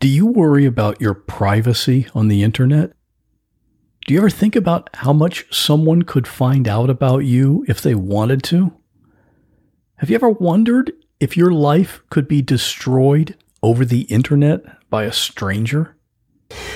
[0.00, 2.92] Do you worry about your privacy on the internet?
[4.06, 7.96] Do you ever think about how much someone could find out about you if they
[7.96, 8.72] wanted to?
[9.96, 15.12] Have you ever wondered if your life could be destroyed over the internet by a
[15.12, 15.96] stranger?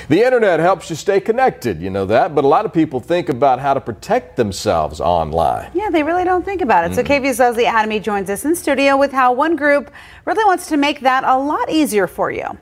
[0.09, 3.29] The internet helps you stay connected, you know that, but a lot of people think
[3.29, 5.71] about how to protect themselves online.
[5.75, 6.91] Yeah, they really don't think about it.
[6.91, 6.95] Mm.
[6.97, 9.93] So KVUE's Leslie Adamy joins us in studio with how one group
[10.25, 12.59] really wants to make that a lot easier for you.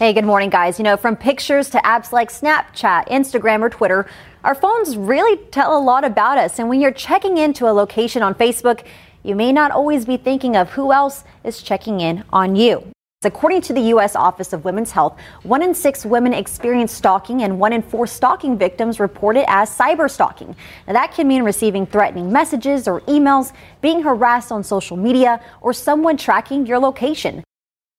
[0.00, 0.78] Hey, good morning, guys.
[0.78, 4.06] You know, from pictures to apps like Snapchat, Instagram, or Twitter,
[4.42, 6.58] our phones really tell a lot about us.
[6.58, 8.82] And when you're checking into a location on Facebook,
[9.22, 12.82] you may not always be thinking of who else is checking in on you.
[13.24, 14.16] According to the U.S.
[14.16, 18.56] Office of Women's Health, one in six women experience stalking, and one in four stalking
[18.56, 20.56] victims report it as cyber stalking.
[20.86, 25.74] Now, that can mean receiving threatening messages or emails, being harassed on social media, or
[25.74, 27.44] someone tracking your location.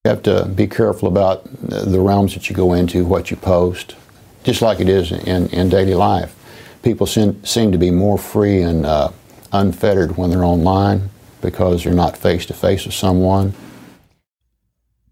[0.04, 3.96] You have to be careful about the realms that you go into, what you post,
[4.44, 6.36] just like it is in, in daily life.
[6.82, 9.12] People seem, seem to be more free and uh,
[9.52, 13.54] unfettered when they're online because they're not face to face with someone.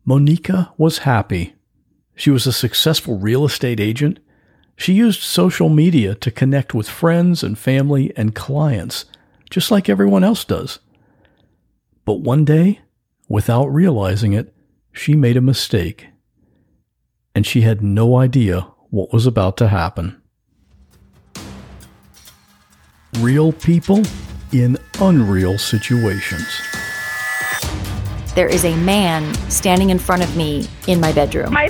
[0.05, 1.53] Monica was happy.
[2.15, 4.17] She was a successful real estate agent.
[4.75, 9.05] She used social media to connect with friends and family and clients,
[9.51, 10.79] just like everyone else does.
[12.05, 12.79] But one day,
[13.27, 14.51] without realizing it,
[14.99, 16.07] she made a mistake,
[17.33, 20.21] and she had no idea what was about to happen.
[23.19, 24.03] Real people
[24.51, 26.61] in unreal situations.
[28.35, 31.53] There is a man standing in front of me in my bedroom.
[31.53, 31.69] My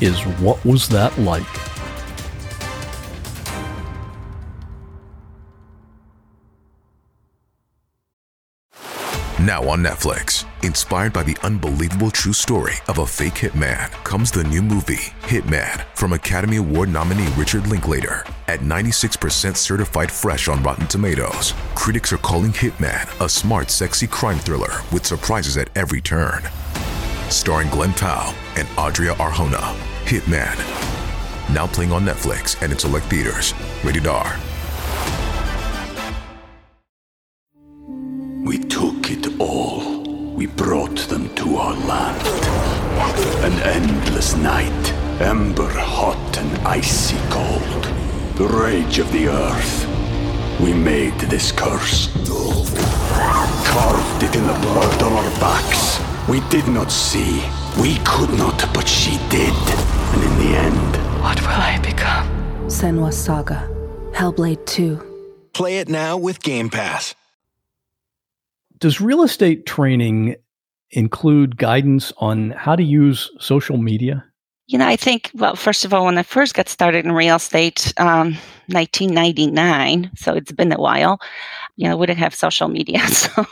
[0.00, 1.42] is What Was That Like?
[9.40, 14.44] Now on Netflix, inspired by the unbelievable true story of a fake hitman, comes the
[14.44, 18.26] new movie, Hitman, from Academy Award nominee Richard Linklater.
[18.48, 24.38] At 96% certified fresh on Rotten Tomatoes, critics are calling Hitman a smart, sexy crime
[24.38, 26.42] thriller with surprises at every turn
[27.30, 29.74] starring Glen Powell and Adria Arjona.
[30.04, 30.56] Hitman.
[31.52, 33.54] Now playing on Netflix and in select theaters.
[33.84, 34.38] Rated R.
[38.44, 40.02] We took it all.
[40.34, 42.26] We brought them to our land.
[43.44, 47.84] An endless night, ember hot and icy cold.
[48.36, 50.60] The rage of the earth.
[50.60, 52.08] We made this curse.
[53.66, 55.87] Carved it in the blood on our backs.
[56.28, 57.42] We did not see.
[57.80, 59.54] We could not, but she did.
[60.12, 62.28] And in the end, what will I become?
[62.66, 63.66] Senua Saga.
[64.12, 65.50] Hellblade 2.
[65.54, 67.14] Play it now with Game Pass.
[68.78, 70.36] Does real estate training
[70.90, 74.22] include guidance on how to use social media?
[74.66, 77.36] You know, I think, well, first of all, when I first got started in real
[77.36, 81.20] estate, um, 1999, so it's been a while,
[81.78, 83.00] you know, we didn't have social media.
[83.08, 83.46] So,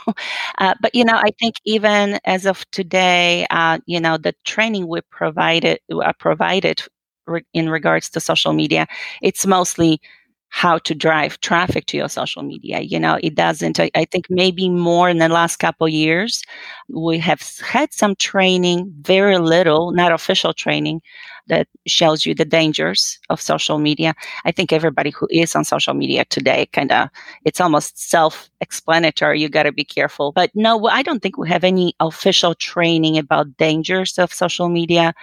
[0.59, 4.87] uh, but, you know, I think even as of today, uh, you know, the training
[4.87, 6.83] we provided, uh, provided
[7.27, 8.87] re- in regards to social media,
[9.21, 10.01] it's mostly
[10.49, 12.79] how to drive traffic to your social media.
[12.79, 16.41] You know, it doesn't, I, think maybe more in the last couple years,
[16.89, 21.01] we have had some training, very little, not official training
[21.47, 24.15] that shows you the dangers of social media.
[24.45, 27.09] I think everybody who is on social media today kind of,
[27.45, 29.41] it's almost self explanatory.
[29.41, 30.31] You got to be careful.
[30.31, 35.13] But no, I don't think we have any official training about dangers of social media,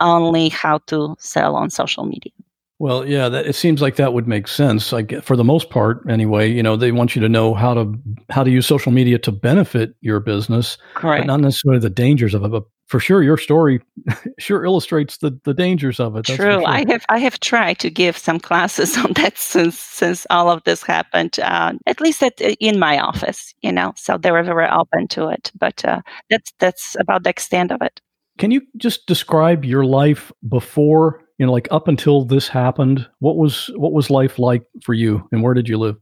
[0.00, 2.32] only how to sell on social media.
[2.80, 4.92] Well, yeah, that, it seems like that would make sense.
[4.92, 6.48] Like for the most part, anyway.
[6.48, 7.92] You know, they want you to know how to
[8.30, 11.22] how to use social media to benefit your business, Correct.
[11.22, 12.50] but not necessarily the dangers of it.
[12.50, 13.80] But for sure, your story
[14.38, 16.26] sure illustrates the, the dangers of it.
[16.26, 16.36] True.
[16.36, 16.66] Sure.
[16.66, 20.62] I have I have tried to give some classes on that since since all of
[20.62, 21.40] this happened.
[21.40, 23.92] Uh, at least at, in my office, you know.
[23.96, 25.50] So they were very open to it.
[25.58, 28.00] But uh, that's that's about the extent of it.
[28.38, 33.36] Can you just describe your life before you know like up until this happened what
[33.36, 35.96] was what was life like for you and where did you live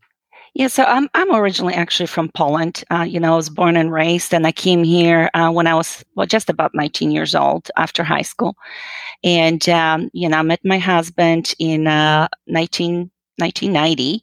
[0.54, 2.82] Yeah, so I'm I'm originally actually from Poland.
[2.90, 5.74] Uh, you know, I was born and raised, and I came here uh, when I
[5.74, 8.56] was well just about 19 years old after high school,
[9.22, 14.22] and um, you know, I met my husband in uh, 19 1990,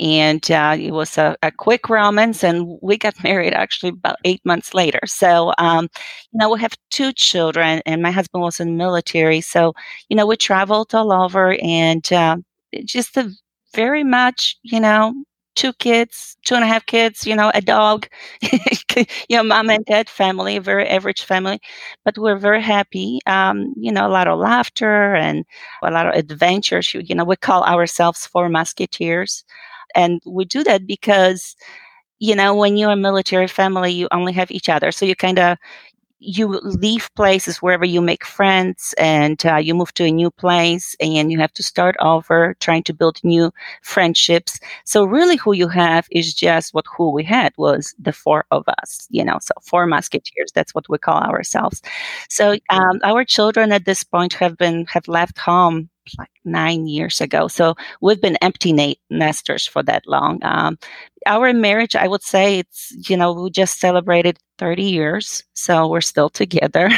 [0.00, 4.44] and uh, it was a, a, quick romance, and we got married actually about eight
[4.44, 5.00] months later.
[5.06, 5.88] So, um,
[6.32, 9.74] you know, we have two children, and my husband was in the military, so
[10.08, 12.36] you know, we traveled all over, and uh,
[12.84, 13.30] just a
[13.74, 15.14] very much, you know,
[15.54, 18.08] two kids, two and a half kids, you know, a dog,
[18.42, 21.60] you know, mom and dad family, very average family,
[22.04, 23.20] but we're very happy.
[23.26, 25.44] Um, you know, a lot of laughter and
[25.82, 26.94] a lot of adventures.
[26.94, 29.44] You know, we call ourselves four musketeers.
[29.96, 31.56] And we do that because,
[32.18, 34.92] you know, when you're a military family, you only have each other.
[34.92, 35.58] So you kind of,
[36.24, 40.96] you leave places wherever you make friends and uh, you move to a new place
[41.00, 44.58] and you have to start over trying to build new friendships.
[44.84, 48.64] So really who you have is just what who we had was the four of
[48.68, 51.82] us you know so four musketeers that's what we call ourselves.
[52.28, 57.20] So um, our children at this point have been have left home like nine years
[57.20, 57.48] ago.
[57.48, 60.42] So we've been empty na- nesters for that long.
[60.44, 60.78] Um,
[61.26, 65.42] our marriage, I would say it's, you know, we just celebrated 30 years.
[65.54, 66.90] So we're still together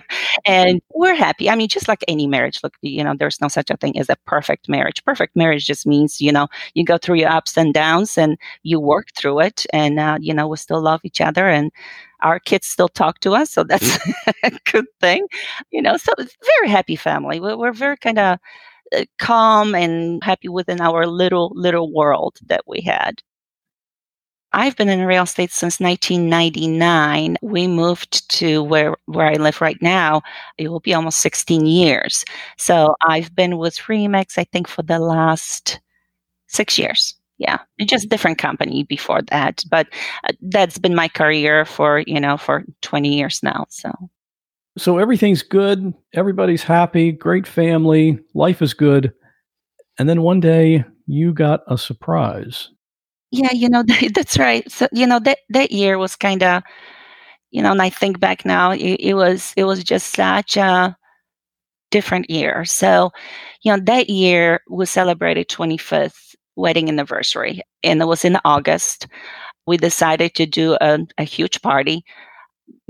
[0.46, 1.50] and we're happy.
[1.50, 4.08] I mean, just like any marriage, look, you know, there's no such a thing as
[4.08, 5.04] a perfect marriage.
[5.04, 8.78] Perfect marriage just means, you know, you go through your ups and downs and you
[8.78, 9.66] work through it.
[9.72, 11.70] And, uh, you know, we still love each other and
[12.22, 13.50] our kids still talk to us.
[13.50, 13.98] So that's
[14.42, 15.26] a good thing,
[15.70, 17.40] you know, so very happy family.
[17.40, 18.38] We're, we're very kind of
[18.96, 23.22] uh, calm and happy within our little, little world that we had.
[24.54, 27.38] I've been in real estate since 1999.
[27.40, 30.20] We moved to where, where I live right now.
[30.58, 32.24] It will be almost 16 years.
[32.58, 35.80] So I've been with Remax, I think, for the last
[36.48, 37.14] six years.
[37.42, 39.88] Yeah, just different company before that, but
[40.22, 43.66] uh, that's been my career for you know for 20 years now.
[43.68, 43.90] So,
[44.78, 49.12] so everything's good, everybody's happy, great family, life is good,
[49.98, 52.68] and then one day you got a surprise.
[53.32, 53.82] Yeah, you know
[54.14, 54.70] that's right.
[54.70, 56.62] So you know that that year was kind of,
[57.50, 60.96] you know, and I think back now, it, it was it was just such a
[61.90, 62.64] different year.
[62.64, 63.10] So,
[63.62, 69.06] you know, that year we celebrated 25th wedding anniversary, and it was in August.
[69.66, 72.04] We decided to do a, a huge party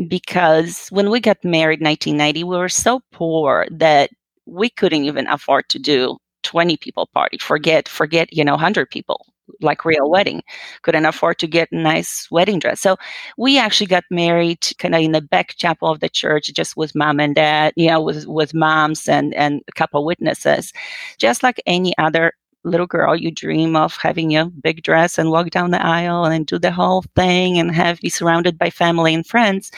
[0.09, 4.11] because when we got married in 1990, we were so poor that
[4.47, 7.39] we couldn't even afford to do 20 people party.
[7.39, 9.27] Forget, forget, you know, 100 people
[9.61, 10.43] like real wedding
[10.83, 12.97] couldn't afford to get a nice wedding dress so
[13.37, 16.95] we actually got married kind of in the back chapel of the church just with
[16.95, 20.73] mom and dad you know with with moms and and a couple witnesses
[21.19, 22.33] just like any other
[22.65, 26.47] little girl you dream of having your big dress and walk down the aisle and
[26.47, 29.71] do the whole thing and have be surrounded by family and friends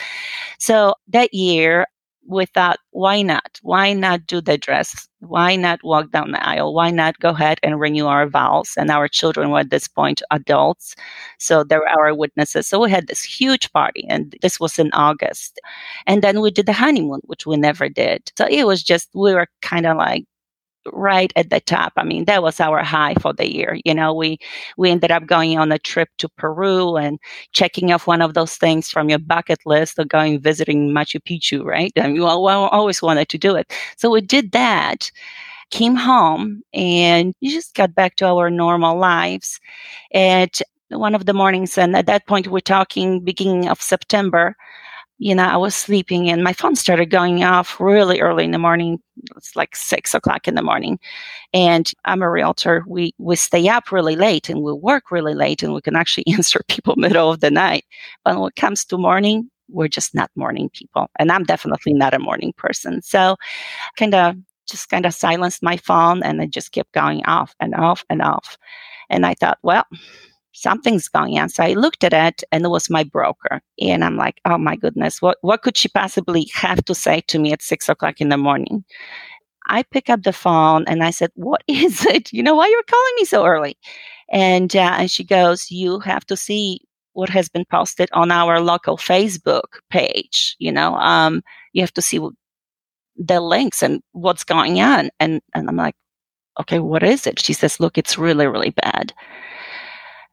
[0.59, 1.87] so that year
[2.27, 3.59] we thought, why not?
[3.61, 5.07] Why not do the dress?
[5.19, 6.73] Why not walk down the aisle?
[6.73, 8.73] Why not go ahead and renew our vows?
[8.77, 10.95] And our children were at this point adults.
[11.39, 12.67] So they were our witnesses.
[12.67, 15.59] So we had this huge party, and this was in August.
[16.07, 18.31] And then we did the honeymoon, which we never did.
[18.37, 20.25] So it was just, we were kind of like,
[20.93, 21.93] right at the top.
[21.97, 23.79] I mean, that was our high for the year.
[23.85, 24.37] You know, we
[24.77, 27.19] we ended up going on a trip to Peru and
[27.51, 31.63] checking off one of those things from your bucket list of going visiting Machu Picchu,
[31.63, 31.91] right?
[31.97, 33.71] I we always wanted to do it.
[33.97, 35.11] So we did that,
[35.71, 39.59] came home, and just got back to our normal lives.
[40.11, 40.51] And
[40.89, 44.55] one of the mornings, and at that point, we're talking beginning of September
[45.17, 48.59] you know, I was sleeping and my phone started going off really early in the
[48.59, 48.99] morning.
[49.37, 50.99] It's like six o'clock in the morning.
[51.53, 52.83] And I'm a realtor.
[52.87, 56.27] We we stay up really late and we work really late and we can actually
[56.33, 57.85] answer people middle of the night.
[58.25, 61.09] But when it comes to morning, we're just not morning people.
[61.17, 63.01] And I'm definitely not a morning person.
[63.01, 63.37] So
[63.97, 64.35] kind of
[64.67, 68.21] just kind of silenced my phone and it just kept going off and off and
[68.21, 68.57] off.
[69.09, 69.85] And I thought, well,
[70.55, 71.49] something's going on.
[71.49, 73.61] So I looked at it and it was my broker.
[73.79, 77.39] And I'm like, oh my goodness, what, what could she possibly have to say to
[77.39, 78.83] me at six o'clock in the morning?
[79.67, 82.31] I pick up the phone and I said, what is it?
[82.31, 83.77] You know, why you're calling me so early?
[84.31, 86.81] And, uh, and she goes, you have to see
[87.13, 90.55] what has been posted on our local Facebook page.
[90.59, 91.41] You know, um,
[91.73, 92.19] you have to see
[93.17, 95.09] the links and what's going on.
[95.19, 95.95] And, and I'm like,
[96.59, 97.39] okay, what is it?
[97.39, 99.13] She says, look, it's really, really bad.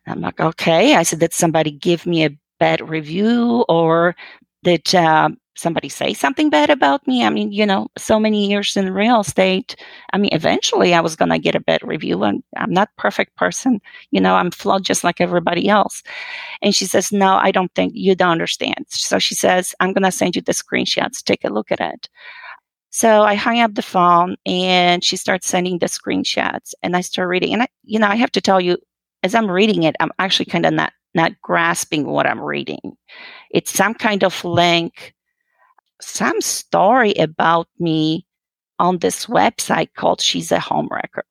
[0.06, 0.94] I'm like, okay.
[0.94, 4.16] I said, did somebody give me a bad review or
[4.64, 7.25] did uh, somebody say something bad about me?
[7.25, 9.76] I mean, you know, so many years in real estate.
[10.12, 13.37] I mean, eventually I was going to get a bad review and I'm not perfect
[13.37, 13.80] person.
[14.11, 16.02] You know, I'm flawed just like everybody else.
[16.62, 18.87] And she says, no, I don't think you don't understand.
[18.88, 21.23] So she says, I'm going to send you the screenshots.
[21.23, 22.09] Take a look at it.
[22.90, 27.28] So I hung up the phone and she starts sending the screenshots and I start
[27.28, 27.54] reading.
[27.54, 28.76] And I, you know, I have to tell you,
[29.23, 32.97] as I'm reading it, I'm actually kind of not not grasping what I'm reading.
[33.50, 35.14] It's some kind of link
[36.02, 38.26] some story about me
[38.79, 41.23] on this website called She's a Homewrecker.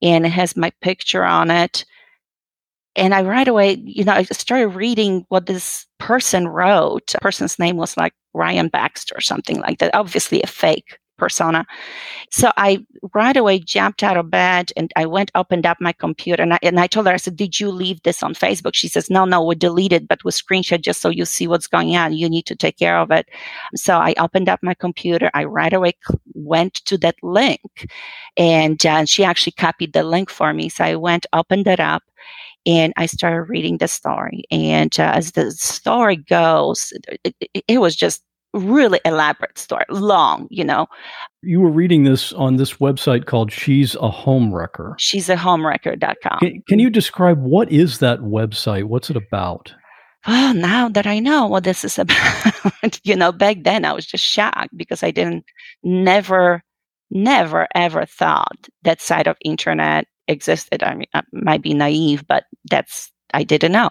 [0.00, 1.84] And it has my picture on it.
[2.96, 7.14] And I right away, you know, I started reading what this person wrote.
[7.20, 9.94] Person's name was like Ryan Baxter or something like that.
[9.94, 11.64] Obviously a fake persona.
[12.30, 16.42] So I right away jumped out of bed and I went, opened up my computer
[16.42, 18.74] and I, and I told her, I said, Did you leave this on Facebook?
[18.74, 21.96] She says, No, no, we deleted, but we screenshot just so you see what's going
[21.96, 22.14] on.
[22.14, 23.28] You need to take care of it.
[23.74, 25.30] So I opened up my computer.
[25.34, 25.92] I right away
[26.34, 27.90] went to that link
[28.36, 30.68] and uh, she actually copied the link for me.
[30.68, 32.02] So I went, opened it up
[32.66, 34.44] and I started reading the story.
[34.50, 36.92] And uh, as the story goes,
[37.24, 38.22] it, it, it was just
[38.54, 40.86] really elaborate story, long, you know.
[41.42, 44.94] You were reading this on this website called She's a Homewrecker.
[44.98, 46.38] She's a homewrecker.com.
[46.40, 48.84] Can, can you describe what is that website?
[48.84, 49.74] What's it about?
[50.26, 54.06] Well, now that I know what this is about, you know, back then I was
[54.06, 55.44] just shocked because I didn't,
[55.82, 56.62] never,
[57.10, 60.82] never, ever thought that side of internet existed.
[60.82, 63.90] I mean, I might be naive, but that's I didn't know.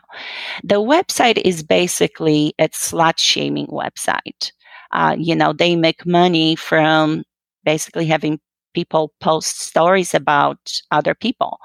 [0.64, 4.52] The website is basically a slut shaming website.
[4.92, 7.24] Uh, you know, they make money from
[7.64, 8.40] basically having
[8.74, 10.58] people post stories about
[10.92, 11.60] other people.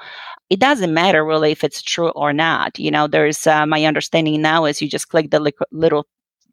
[0.50, 2.78] It doesn't matter really if it's true or not.
[2.78, 6.06] You know, there's uh, my understanding now is you just click the li- little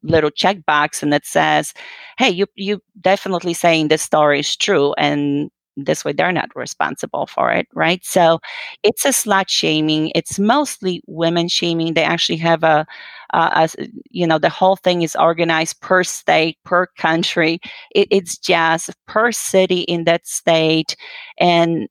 [0.03, 1.73] little checkbox and it says,
[2.17, 7.25] "Hey, you you definitely saying this story is true," and this way they're not responsible
[7.25, 8.03] for it right?
[8.03, 8.39] So
[8.83, 10.11] it's a slut shaming.
[10.15, 11.93] It's mostly women shaming.
[11.93, 12.85] They actually have a,
[13.33, 17.59] a, a you know the whole thing is organized per state per country.
[17.93, 20.95] It, it's just per city in that state
[21.39, 21.87] and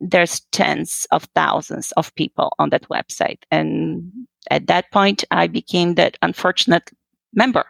[0.00, 3.42] there's tens of thousands of people on that website.
[3.50, 4.10] And
[4.50, 6.90] at that point i became that unfortunate
[7.34, 7.64] member.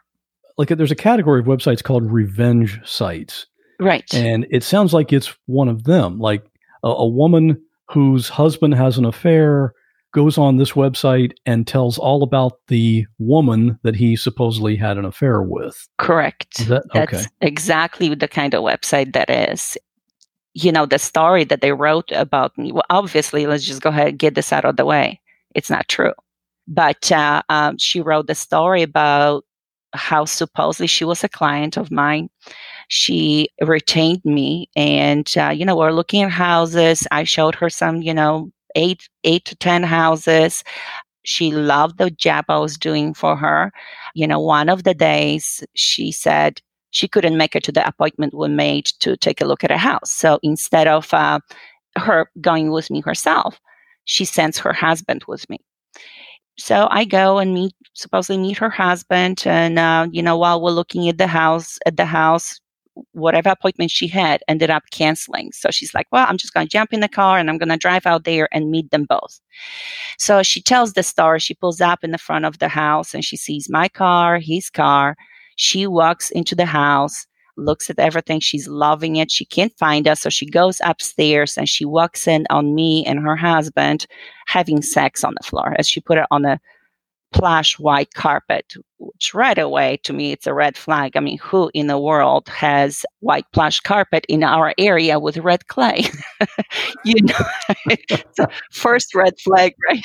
[0.57, 3.47] Like there's a category of websites called revenge sites
[3.81, 4.13] Right.
[4.15, 6.45] And it sounds like it's one of them, like
[6.85, 9.75] a, a woman whose husband has an affair
[10.13, 15.05] goes on this website and tells all about the woman that he supposedly had an
[15.05, 15.89] affair with.
[15.99, 16.67] Correct.
[16.69, 17.27] That, That's okay.
[17.41, 19.79] exactly the kind of website that is.
[20.53, 24.09] You know, the story that they wrote about me, well, obviously, let's just go ahead
[24.09, 25.21] and get this out of the way.
[25.55, 26.13] It's not true.
[26.67, 29.45] But uh, um, she wrote the story about
[29.93, 32.31] how supposedly she was a client of mine
[32.91, 37.07] she retained me and uh, you know we're looking at houses.
[37.11, 40.65] I showed her some you know eight eight to ten houses.
[41.25, 43.73] She loved the job i was doing for her.
[44.15, 48.35] You know one of the days she said she couldn't make it to the appointment
[48.35, 50.11] we made to take a look at a house.
[50.11, 51.41] So instead of uh,
[51.97, 53.61] her going with me herself
[54.05, 55.59] she sends her husband with me.
[56.59, 60.73] So I go and meet, supposedly meet her husband, and uh, you know, while we're
[60.73, 62.61] looking at the house, at the house,
[63.13, 65.53] whatever appointment she had ended up canceling.
[65.53, 67.69] So she's like, well, I'm just going to jump in the car and I'm going
[67.69, 69.41] to drive out there and meet them both.
[70.19, 71.41] So she tells the story.
[71.41, 74.71] She pulls up in the front of the house and she sees my car, his
[74.71, 75.17] car.
[75.57, 78.41] She walks into the house, looks at everything.
[78.41, 79.31] She's loving it.
[79.31, 80.21] She can't find us.
[80.21, 84.07] So she goes upstairs and she walks in on me and her husband
[84.47, 86.59] having sex on the floor as she put it on the
[87.33, 91.17] plush white carpet, which right away to me it's a red flag.
[91.17, 95.67] I mean, who in the world has white plush carpet in our area with red
[95.69, 96.05] clay?
[97.05, 100.05] you know, first red flag, right?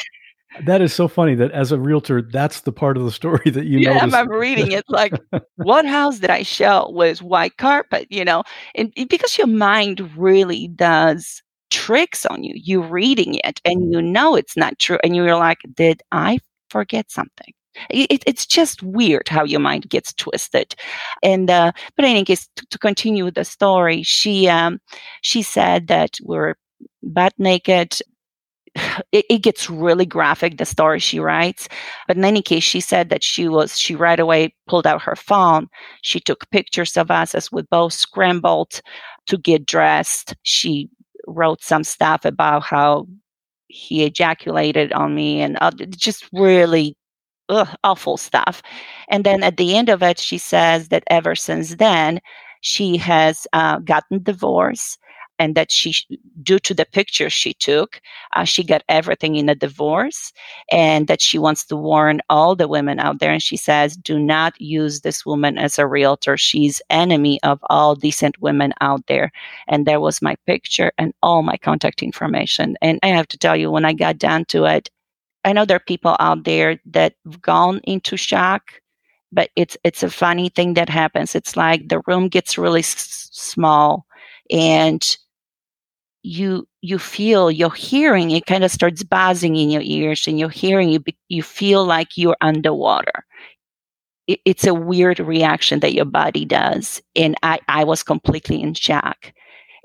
[0.66, 3.66] That is so funny that as a realtor, that's the part of the story that
[3.66, 4.08] you yeah.
[4.12, 5.14] I'm reading it like,
[5.56, 8.08] what house did I show with white carpet?
[8.10, 11.42] You know, and because your mind really does
[11.72, 12.54] tricks on you.
[12.56, 16.40] You're reading it and you know it's not true, and you're like, did I
[16.76, 17.54] forget something.
[17.90, 20.76] It, it's just weird how your mind gets twisted.
[21.24, 24.80] And uh, but in any case, to, to continue the story, she um,
[25.22, 26.56] she said that we're
[27.02, 28.00] butt naked.
[29.14, 31.70] It, it, gets really graphic the story she writes
[32.08, 35.16] but in any case she said that she was she right away pulled out her
[35.16, 35.68] phone
[36.02, 38.82] she took pictures of us as we both scrambled
[39.28, 40.90] to get dressed she
[41.26, 43.08] wrote some stuff about how
[43.68, 46.96] he ejaculated on me and uh, just really
[47.50, 48.62] ugh, awful stuff.
[49.10, 52.20] And then at the end of it, she says that ever since then,
[52.62, 55.00] she has uh, gotten divorced
[55.40, 55.94] and that she
[56.44, 58.02] due to the picture she took
[58.36, 60.32] uh, she got everything in a divorce
[60.72, 64.20] and that she wants to warn all the women out there and she says do
[64.20, 66.38] not use this woman as a realtor.
[66.38, 69.32] She's enemy of all decent women out there.
[69.68, 72.78] And there was my picture and all my contact information.
[72.82, 74.90] And i have to tell you when i got down to it
[75.46, 78.72] i know there are people out there that have gone into shock
[79.32, 81.36] but it's it's a funny thing that happens.
[81.36, 84.06] It's like the room gets really s- small
[84.52, 85.18] and
[86.26, 90.50] you you feel your hearing it kind of starts buzzing in your ears and your
[90.50, 93.26] hearing you you feel like you're underwater.
[94.28, 98.74] It, it's a weird reaction that your body does and i i was completely in
[98.74, 99.34] shock.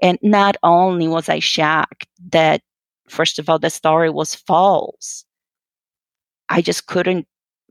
[0.03, 2.63] And not only was i shocked that
[3.09, 5.25] first of all the story was false
[6.49, 7.27] i just couldn't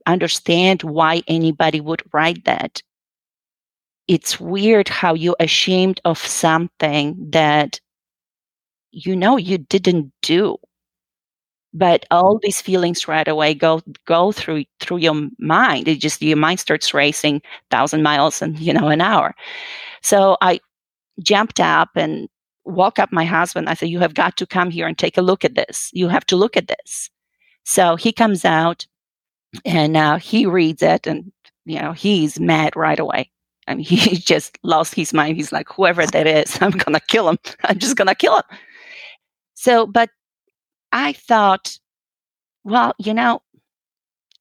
[0.05, 2.81] understand why anybody would write that.
[4.07, 7.79] It's weird how you're ashamed of something that
[8.91, 10.58] you know you didn't do.
[11.74, 15.88] But all these feelings right away go go through through your mind.
[15.88, 19.36] It just your mind starts racing thousand miles and you know an hour.
[20.01, 20.60] So i
[21.24, 22.29] jumped up and
[22.65, 23.69] woke up my husband.
[23.69, 25.89] I said you have got to come here and take a look at this.
[25.93, 27.10] You have to look at this.
[27.65, 28.86] So he comes out
[29.65, 31.31] and uh, he reads it and
[31.65, 33.31] you know he's mad right away.
[33.67, 35.38] I mean, he just lost his mind.
[35.38, 37.38] He's like, whoever that is, I'm gonna kill him.
[37.63, 38.43] I'm just gonna kill him.
[39.59, 40.09] So, but
[40.93, 41.79] I thought,
[42.63, 43.41] well, you know,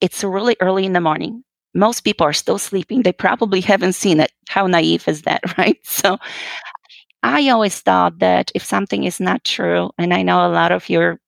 [0.01, 1.43] it's really early in the morning.
[1.75, 3.03] Most people are still sleeping.
[3.03, 4.31] They probably haven't seen it.
[4.49, 5.79] How naive is that, right?
[5.85, 6.19] So
[7.25, 10.89] I always thought that if something is not true, and I know a lot of
[10.89, 11.19] your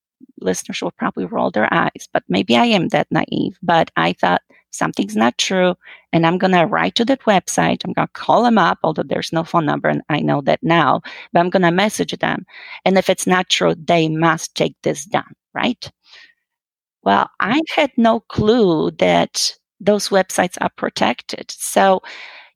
[0.40, 3.58] listeners will probably roll their eyes, but maybe I am that naive.
[3.62, 5.74] But I thought something's not true,
[6.12, 7.82] and I'm going to write to that website.
[7.84, 10.60] I'm going to call them up, although there's no phone number, and I know that
[10.62, 12.44] now, but I'm going to message them.
[12.84, 15.90] And if it's not true, they must take this down, right?
[17.02, 21.50] Well, I had no clue that those websites are protected.
[21.50, 22.02] So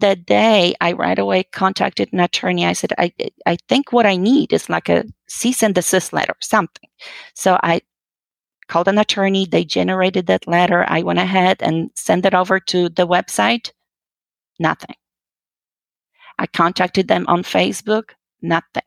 [0.01, 2.67] that day, I right away contacted an attorney.
[2.67, 3.13] I said, I,
[3.47, 6.89] I think what I need is like a cease and desist letter, something.
[7.35, 7.81] So I
[8.69, 9.47] called an attorney.
[9.47, 10.85] They generated that letter.
[10.89, 13.73] I went ahead and sent it over to the website.
[14.59, 14.97] Nothing.
[16.39, 18.11] I contacted them on Facebook.
[18.43, 18.83] Nothing.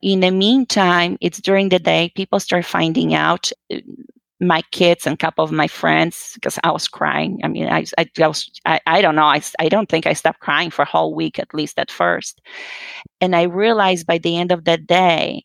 [0.00, 3.78] In the meantime, it's during the day, people start finding out uh,
[4.40, 7.40] my kids and a couple of my friends because I was crying.
[7.42, 9.24] I mean, I, I, I was, I, I don't know.
[9.24, 12.40] I, I don't think I stopped crying for a whole week, at least at first.
[13.20, 15.44] And I realized by the end of that day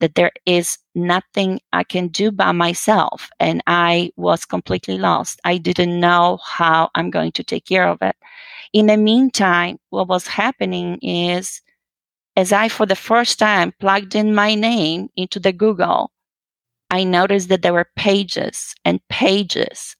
[0.00, 3.30] that there is nothing I can do by myself.
[3.40, 5.40] And I was completely lost.
[5.44, 8.16] I didn't know how I'm going to take care of it.
[8.72, 11.60] In the meantime, what was happening is
[12.36, 16.12] as I, for the first time, plugged in my name into the Google,
[16.90, 19.96] I noticed that there were pages and pages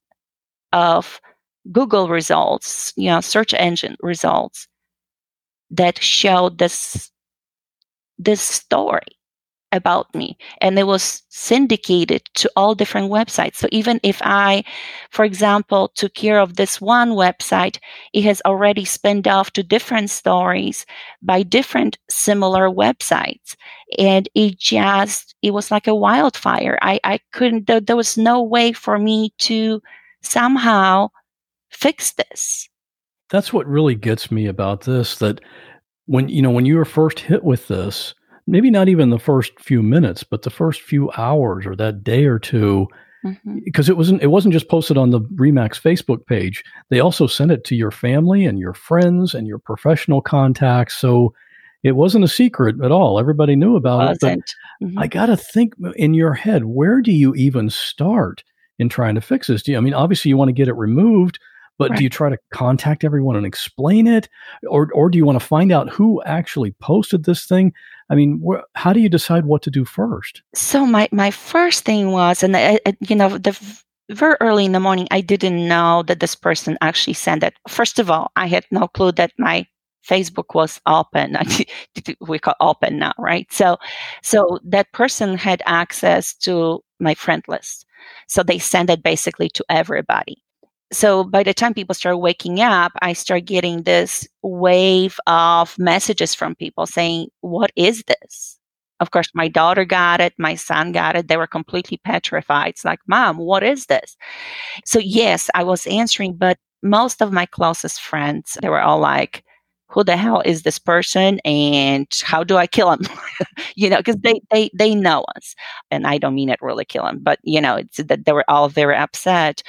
[0.73, 1.21] of
[1.73, 4.69] Google results, you know, search engine results
[5.71, 7.11] that showed this
[8.19, 9.18] this story
[9.73, 13.57] about me and it was syndicated to all different websites.
[13.57, 14.65] So even if i
[15.11, 17.79] for example took care of this one website
[18.13, 20.87] it has already spun off to different stories
[21.23, 23.57] by different similar websites.
[23.99, 26.79] And it just it was like a wildfire.
[26.83, 29.83] I i couldn't there, there was no way for me to
[30.23, 31.11] somehow
[31.71, 32.69] fix this.
[33.31, 35.41] That's what really gets me about this that
[36.07, 38.15] when you know when you were first hit with this
[38.49, 42.25] maybe not even the first few minutes, but the first few hours or that day
[42.25, 42.89] or two,
[43.65, 43.93] because mm-hmm.
[43.93, 46.65] it wasn't it wasn't just posted on the Remax Facebook page.
[46.89, 50.97] They also sent it to your family and your friends and your professional contacts.
[50.97, 51.35] So
[51.83, 53.21] it wasn't a secret at all.
[53.21, 54.19] Everybody knew about it.
[54.21, 54.39] But
[54.83, 54.99] mm-hmm.
[54.99, 58.43] I got to think in your head, where do you even start
[58.79, 59.63] in trying to fix this?
[59.63, 61.39] Do you, I mean, obviously you want to get it removed,
[61.79, 61.99] but right.
[61.99, 64.29] do you try to contact everyone and explain it,
[64.69, 67.73] or or do you want to find out who actually posted this thing?
[68.11, 70.43] I mean, wh- how do you decide what to do first?
[70.55, 73.57] So my my first thing was, and uh, uh you know, the
[74.11, 77.55] very early in the morning, I didn't know that this person actually sent it.
[77.69, 79.67] First of all, I had no clue that my
[80.09, 81.37] Facebook was open.
[82.21, 83.47] we call open now, right?
[83.53, 83.77] So,
[84.23, 87.85] so that person had access to my friend list.
[88.27, 90.43] So they sent it basically to everybody
[90.93, 96.35] so by the time people start waking up i start getting this wave of messages
[96.35, 98.59] from people saying what is this
[99.01, 101.29] Of course, my daughter got it, my son got it.
[101.29, 102.71] They were completely petrified.
[102.71, 104.17] It's like, Mom, what is this?
[104.85, 109.45] So, yes, I was answering, but most of my closest friends, they were all like,
[109.91, 113.03] who the hell is this person and how do I kill him?
[113.77, 115.55] you know, because they, they, they know us.
[115.91, 118.45] And I don't mean it really kill him, but, you know, it's that they were
[118.49, 119.63] all very upset.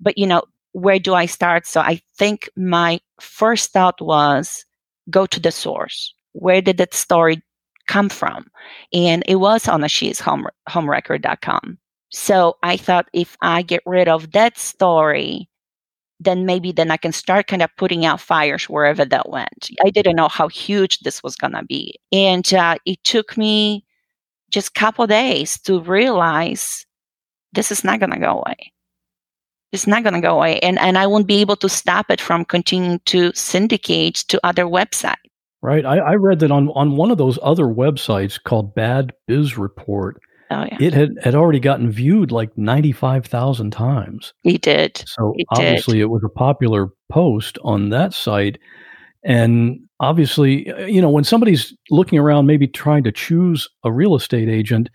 [0.00, 1.66] But, you know, where do I start?
[1.66, 4.64] So I think my first thought was
[5.08, 6.14] go to the source.
[6.32, 7.42] Where did that story
[7.88, 8.46] come from?
[8.92, 11.78] And it was on she's home, homewrecker.com.
[12.10, 15.48] So I thought if I get rid of that story,
[16.18, 19.70] then maybe then I can start kind of putting out fires wherever that went.
[19.84, 21.94] I didn't know how huge this was going to be.
[22.12, 23.84] And uh, it took me
[24.50, 26.84] just a couple days to realize
[27.52, 28.72] this is not going to go away.
[29.72, 30.58] It's not going to go away.
[30.60, 34.64] And, and I won't be able to stop it from continuing to syndicate to other
[34.64, 35.14] websites.
[35.62, 35.84] Right.
[35.84, 40.20] I, I read that on, on one of those other websites called Bad Biz Report,
[40.50, 40.78] Oh, yeah.
[40.80, 44.32] It had, had already gotten viewed like 95,000 times.
[44.42, 45.04] He did.
[45.06, 46.02] So He obviously did.
[46.02, 48.58] it was a popular post on that site.
[49.24, 54.48] And obviously, you know, when somebody's looking around, maybe trying to choose a real estate
[54.48, 54.90] agent,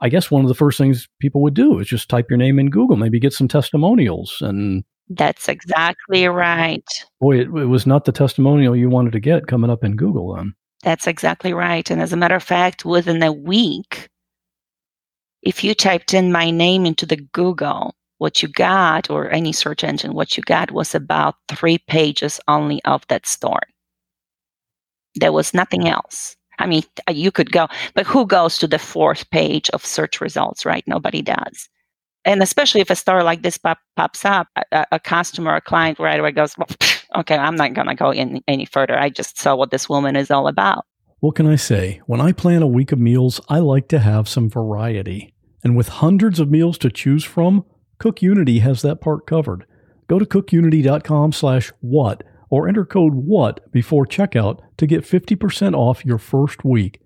[0.00, 2.58] I guess one of the first things people would do is just type your name
[2.58, 4.38] in Google, maybe get some testimonials.
[4.40, 6.84] And That's exactly right.
[7.20, 10.34] boy, it, it was not the testimonial you wanted to get coming up in Google
[10.34, 10.54] then.
[10.82, 11.90] That's exactly right.
[11.90, 14.08] And as a matter of fact, within a week,
[15.42, 19.84] if you typed in my name into the Google, what you got, or any search
[19.84, 23.74] engine, what you got was about three pages only of that story.
[25.14, 26.36] There was nothing else.
[26.58, 30.20] I mean, uh, you could go, but who goes to the fourth page of search
[30.20, 30.84] results, right?
[30.86, 31.68] Nobody does.
[32.24, 35.98] And especially if a story like this pop, pops up, a, a customer, a client
[35.98, 36.68] right away goes, well,
[37.16, 38.98] okay, I'm not going to go in any further.
[38.98, 40.84] I just saw what this woman is all about.
[41.20, 42.00] What can I say?
[42.06, 45.34] When I plan a week of meals, I like to have some variety.
[45.64, 47.64] And with hundreds of meals to choose from,
[47.98, 49.64] Cook Unity has that part covered.
[50.06, 56.04] Go to cookunity.com slash what or enter code WHAT before checkout to get 50% off
[56.04, 57.00] your first week.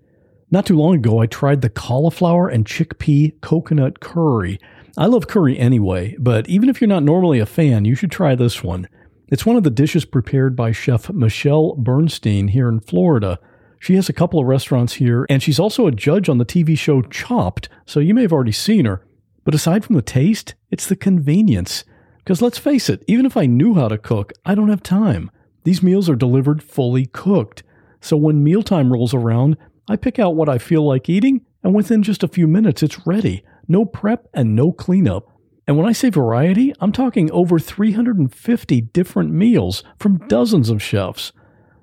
[0.51, 4.59] Not too long ago, I tried the cauliflower and chickpea coconut curry.
[4.97, 8.35] I love curry anyway, but even if you're not normally a fan, you should try
[8.35, 8.87] this one.
[9.29, 13.39] It's one of the dishes prepared by chef Michelle Bernstein here in Florida.
[13.79, 16.79] She has a couple of restaurants here, and she's also a judge on the TV
[16.79, 19.07] show Chopped, so you may have already seen her.
[19.45, 21.85] But aside from the taste, it's the convenience.
[22.25, 25.31] Because let's face it, even if I knew how to cook, I don't have time.
[25.65, 27.63] These meals are delivered fully cooked.
[28.01, 29.57] So when mealtime rolls around,
[29.89, 33.07] I pick out what I feel like eating, and within just a few minutes, it's
[33.07, 33.45] ready.
[33.67, 35.29] No prep and no cleanup.
[35.67, 41.33] And when I say variety, I'm talking over 350 different meals from dozens of chefs.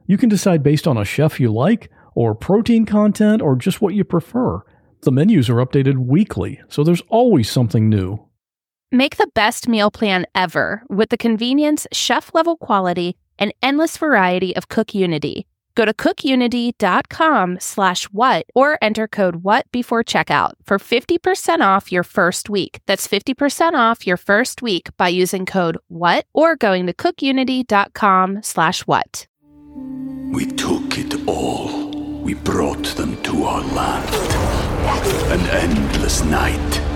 [0.06, 3.94] You can decide based on a chef you like, or protein content, or just what
[3.94, 4.62] you prefer.
[5.02, 8.29] The menus are updated weekly, so there's always something new.
[8.92, 14.56] Make the best meal plan ever with the convenience, chef level quality, and endless variety
[14.56, 15.46] of Cook Unity.
[15.76, 22.04] Go to cookunity.com slash what or enter code what before checkout for 50% off your
[22.04, 22.80] first week.
[22.86, 28.82] That's 50% off your first week by using code what or going to cookunity.com slash
[28.82, 29.28] what.
[30.34, 31.90] We took it all.
[32.22, 34.10] We brought them to our land.
[35.32, 36.82] An endless night,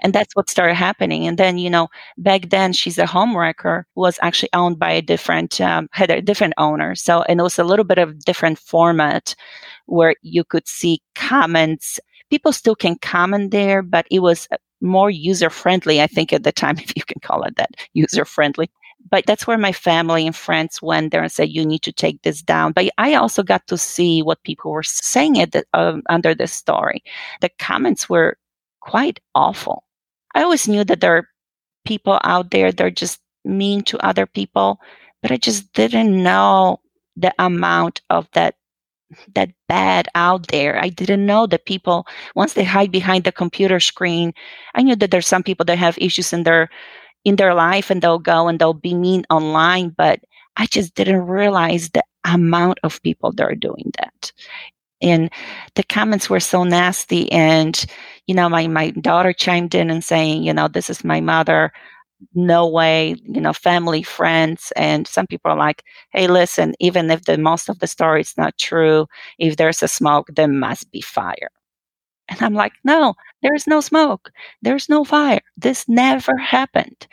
[0.00, 1.26] And that's what started happening.
[1.26, 5.02] And then, you know, back then, she's a home wrecker was actually owned by a
[5.02, 6.94] different, um, had a different owner.
[6.94, 9.34] So, and it was a little bit of different format
[9.86, 12.00] where you could see comments.
[12.30, 14.48] People still can comment there, but it was
[14.80, 18.24] more user friendly, I think, at the time, if you can call it that, user
[18.24, 18.70] friendly.
[19.08, 22.22] But that's where my family and friends went there and said, you need to take
[22.22, 22.72] this down.
[22.72, 26.52] But I also got to see what people were saying at the, um, under this
[26.52, 27.04] story.
[27.40, 28.36] The comments were
[28.86, 29.84] quite awful.
[30.34, 31.28] I always knew that there are
[31.84, 34.78] people out there that are just mean to other people,
[35.22, 36.80] but I just didn't know
[37.16, 38.54] the amount of that
[39.34, 40.82] that bad out there.
[40.82, 44.32] I didn't know that people once they hide behind the computer screen,
[44.74, 46.68] I knew that there's some people that have issues in their
[47.24, 50.20] in their life and they'll go and they'll be mean online, but
[50.56, 54.32] I just didn't realize the amount of people that are doing that.
[55.02, 55.30] And
[55.74, 57.84] the comments were so nasty and
[58.26, 61.72] you know, my, my daughter chimed in and saying, you know, this is my mother.
[62.34, 65.82] no way, you know, family, friends, and some people are like,
[66.12, 69.06] hey, listen, even if the most of the story is not true,
[69.38, 71.50] if there's a smoke, there must be fire.
[72.28, 74.30] And I'm like, no, there's no smoke.
[74.62, 75.40] There's no fire.
[75.56, 77.06] This never happened.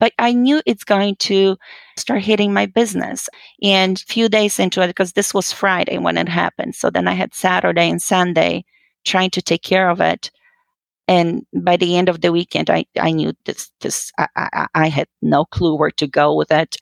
[0.00, 1.56] But I knew it's going to
[1.96, 3.28] start hitting my business.
[3.62, 6.74] And a few days into it, because this was Friday when it happened.
[6.74, 8.64] So then I had Saturday and Sunday
[9.04, 10.30] trying to take care of it.
[11.08, 14.88] And by the end of the weekend, I, I knew this, this, I, I, I
[14.88, 16.76] had no clue where to go with it.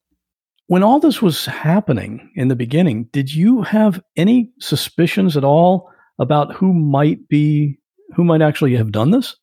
[0.67, 5.91] When all this was happening in the beginning, did you have any suspicions at all
[6.19, 7.79] about who might be
[8.15, 9.37] who might actually have done this?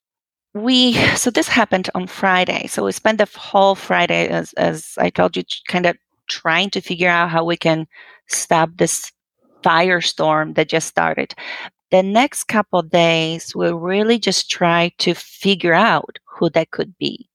[0.53, 2.67] We so this happened on Friday.
[2.67, 6.81] So we spent the whole Friday as as I told you kind of trying to
[6.81, 7.87] figure out how we can
[8.27, 9.11] stop this
[9.63, 11.33] firestorm that just started.
[11.91, 17.29] The next couple days we really just try to figure out who that could be.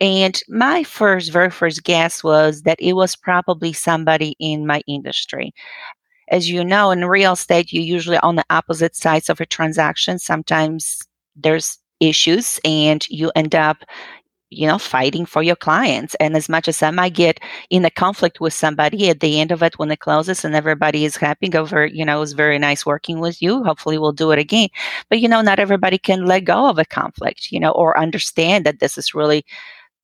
[0.00, 5.54] And my first very first guess was that it was probably somebody in my industry
[6.30, 10.18] as you know, in real estate, you're usually on the opposite sides of a transaction.
[10.18, 11.00] Sometimes
[11.36, 13.84] there's issues and you end up
[14.52, 16.14] you know fighting for your clients.
[16.16, 17.40] And as much as i might get
[17.70, 21.04] in a conflict with somebody at the end of it when it closes and everybody
[21.04, 23.62] is happy over you know it was very nice working with you.
[23.64, 24.68] Hopefully we'll do it again.
[25.08, 28.66] But you know not everybody can let go of a conflict you know or understand
[28.66, 29.44] that this is really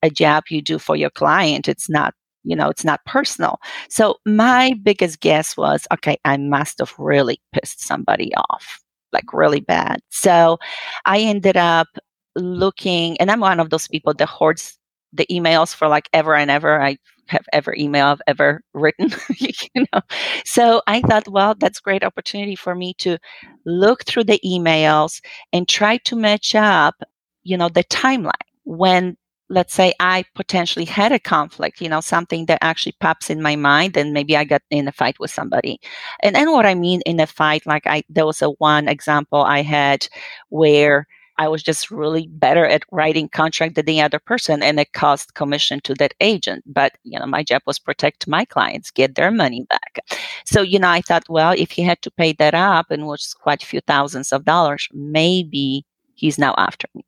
[0.03, 1.67] a job you do for your client.
[1.67, 2.13] It's not
[2.47, 3.59] you know, it's not personal.
[3.89, 8.81] So my biggest guess was, okay, I must have really pissed somebody off,
[9.13, 9.99] like really bad.
[10.09, 10.57] So
[11.05, 11.87] I ended up
[12.35, 14.77] looking, and I'm one of those people that hoards
[15.13, 16.81] the emails for like ever and ever.
[16.81, 20.01] I have ever email I've ever written, you know.
[20.45, 23.17] So I thought, well, that's great opportunity for me to
[23.65, 25.21] look through the emails
[25.53, 26.95] and try to match up,
[27.43, 28.31] you know, the timeline
[28.63, 29.17] when
[29.49, 33.55] let's say I potentially had a conflict, you know, something that actually pops in my
[33.55, 35.79] mind, and maybe I got in a fight with somebody.
[36.21, 39.41] And then what I mean in a fight, like I, there was a one example
[39.43, 40.07] I had
[40.49, 41.07] where
[41.39, 45.35] I was just really better at writing contract than the other person, and it cost
[45.35, 46.63] commission to that agent.
[46.65, 49.99] But you know, my job was protect my clients, get their money back.
[50.45, 53.33] So you know, I thought, well, if he had to pay that up, and was
[53.33, 57.05] quite a few thousands of dollars, maybe he's now after me.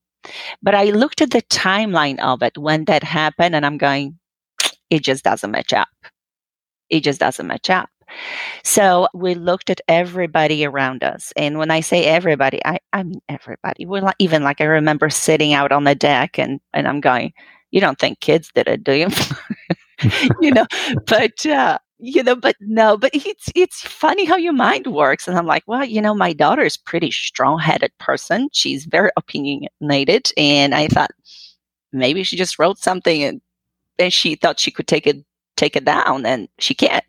[0.61, 4.17] But I looked at the timeline of it when that happened and I'm going,
[4.89, 5.89] it just doesn't match up.
[6.89, 7.89] It just doesn't match up.
[8.63, 11.31] So we looked at everybody around us.
[11.35, 13.85] And when I say everybody, I, I mean everybody.
[13.85, 17.33] We're like, even like I remember sitting out on the deck and, and I'm going,
[17.71, 19.07] you don't think kids did it, do you?
[20.41, 20.65] you know,
[21.05, 25.27] but uh, you know, but no, but it's it's funny how your mind works.
[25.27, 28.49] And I'm like, well, you know, my daughter is pretty strong headed person.
[28.53, 30.31] She's very opinionated.
[30.37, 31.11] And I thought
[31.93, 33.41] maybe she just wrote something and
[33.99, 35.17] and she thought she could take it
[35.57, 37.03] take it down and she can't.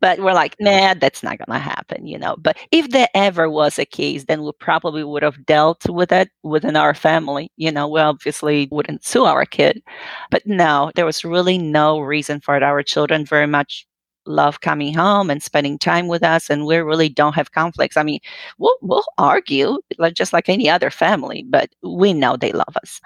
[0.00, 2.36] But we're like, nah, that's not gonna happen, you know.
[2.38, 6.30] But if there ever was a case, then we probably would have dealt with it
[6.44, 7.50] within our family.
[7.56, 9.82] You know, we obviously wouldn't sue our kid.
[10.30, 12.62] But no, there was really no reason for it.
[12.62, 13.86] Our children very much
[14.26, 17.96] love coming home and spending time with us and we really don't have conflicts.
[17.96, 18.20] I mean
[18.58, 23.00] we'll, we'll argue like just like any other family but we know they love us.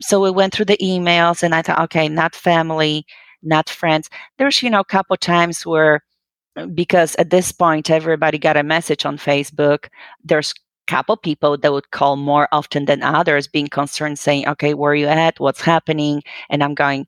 [0.00, 3.06] So we went through the emails and i thought okay not family
[3.42, 4.08] not friends.
[4.38, 6.02] There's you know a couple times where
[6.56, 9.88] uh, because at this point everybody got a message on facebook.
[10.24, 10.54] There's
[10.88, 14.96] couple people that would call more often than others being concerned saying okay where are
[14.96, 15.38] you at?
[15.40, 16.22] What's happening?
[16.50, 17.06] And i'm going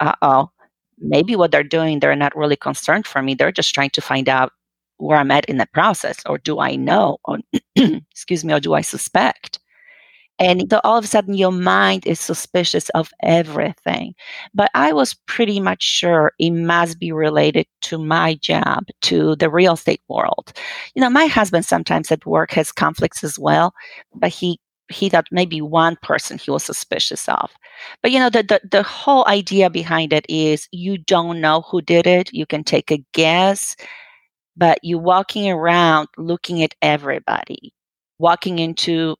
[0.00, 0.50] uh-oh
[0.98, 3.34] maybe what they're doing, they're not really concerned for me.
[3.34, 4.52] They're just trying to find out
[4.98, 7.38] where I'm at in the process, or do I know, or
[7.76, 9.58] excuse me, or do I suspect?
[10.38, 14.14] And so all of a sudden, your mind is suspicious of everything.
[14.54, 19.48] But I was pretty much sure it must be related to my job, to the
[19.48, 20.52] real estate world.
[20.94, 23.72] You know, my husband sometimes at work has conflicts as well,
[24.14, 27.50] but he he thought maybe one person he was suspicious of.
[28.02, 31.82] But you know, the, the, the whole idea behind it is you don't know who
[31.82, 32.32] did it.
[32.32, 33.76] You can take a guess,
[34.56, 37.72] but you're walking around looking at everybody,
[38.18, 39.16] walking into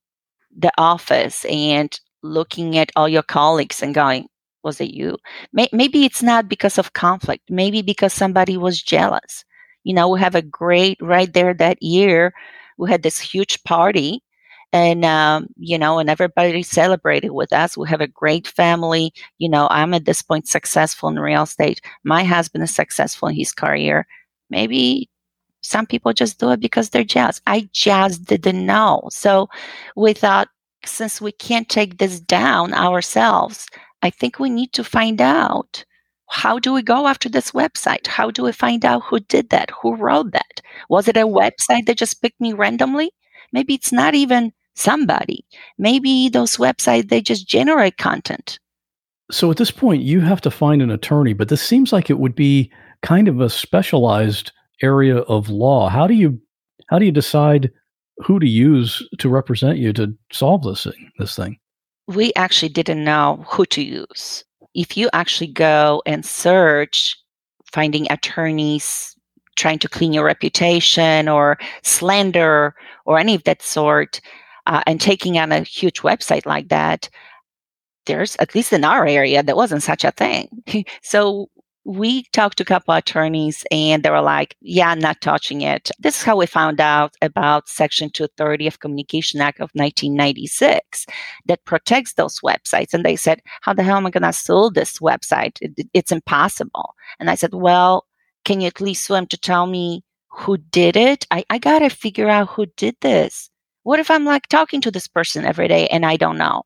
[0.57, 4.27] the office and looking at all your colleagues and going,
[4.63, 5.17] was it you?
[5.53, 7.45] Maybe it's not because of conflict.
[7.49, 9.45] Maybe because somebody was jealous.
[9.85, 12.33] You know, we have a great right there that year.
[12.77, 14.23] We had this huge party
[14.73, 19.49] and um, you know and everybody celebrated with us we have a great family you
[19.49, 23.53] know i'm at this point successful in real estate my husband is successful in his
[23.53, 24.07] career
[24.51, 25.09] maybe
[25.63, 29.49] some people just do it because they're jealous i just didn't know so
[29.97, 30.49] we thought
[30.85, 33.67] since we can't take this down ourselves
[34.03, 35.85] I think we need to find out
[36.29, 38.07] how do we go after this website?
[38.07, 39.71] How do we find out who did that?
[39.83, 40.61] Who wrote that?
[40.89, 43.11] Was it a website that just picked me randomly?
[43.53, 45.45] Maybe it's not even somebody.
[45.79, 48.59] Maybe those websites they just generate content.
[49.31, 52.19] So at this point you have to find an attorney, but this seems like it
[52.19, 52.71] would be
[53.03, 55.89] kind of a specialized area of law.
[55.89, 56.41] How do you
[56.89, 57.71] how do you decide
[58.19, 61.59] who to use to represent you to solve this thing, this thing?
[62.07, 64.45] We actually didn't know who to use.
[64.75, 67.17] If you actually go and search
[67.73, 69.16] finding attorneys
[69.57, 74.21] trying to clean your reputation or slander or any of that sort,
[74.67, 77.09] uh, and taking on a huge website like that,
[78.07, 80.49] there's at least in our area there wasn't such a thing.
[81.03, 81.49] so
[81.87, 85.89] we talked to a couple attorneys and they were like, yeah, I'm not touching it.
[86.01, 91.07] This is how we found out about Section 230 of Communication Act of 1996
[91.47, 92.93] that protects those websites.
[92.93, 95.59] And they said, how the hell am I going to sue this website?
[95.61, 96.95] It, it's impossible.
[97.21, 98.05] And I said, well,
[98.47, 101.27] can you at least swim to tell me who did it?
[101.31, 103.51] I, I got to figure out who did this.
[103.83, 106.63] What if I'm like talking to this person every day and I don't know?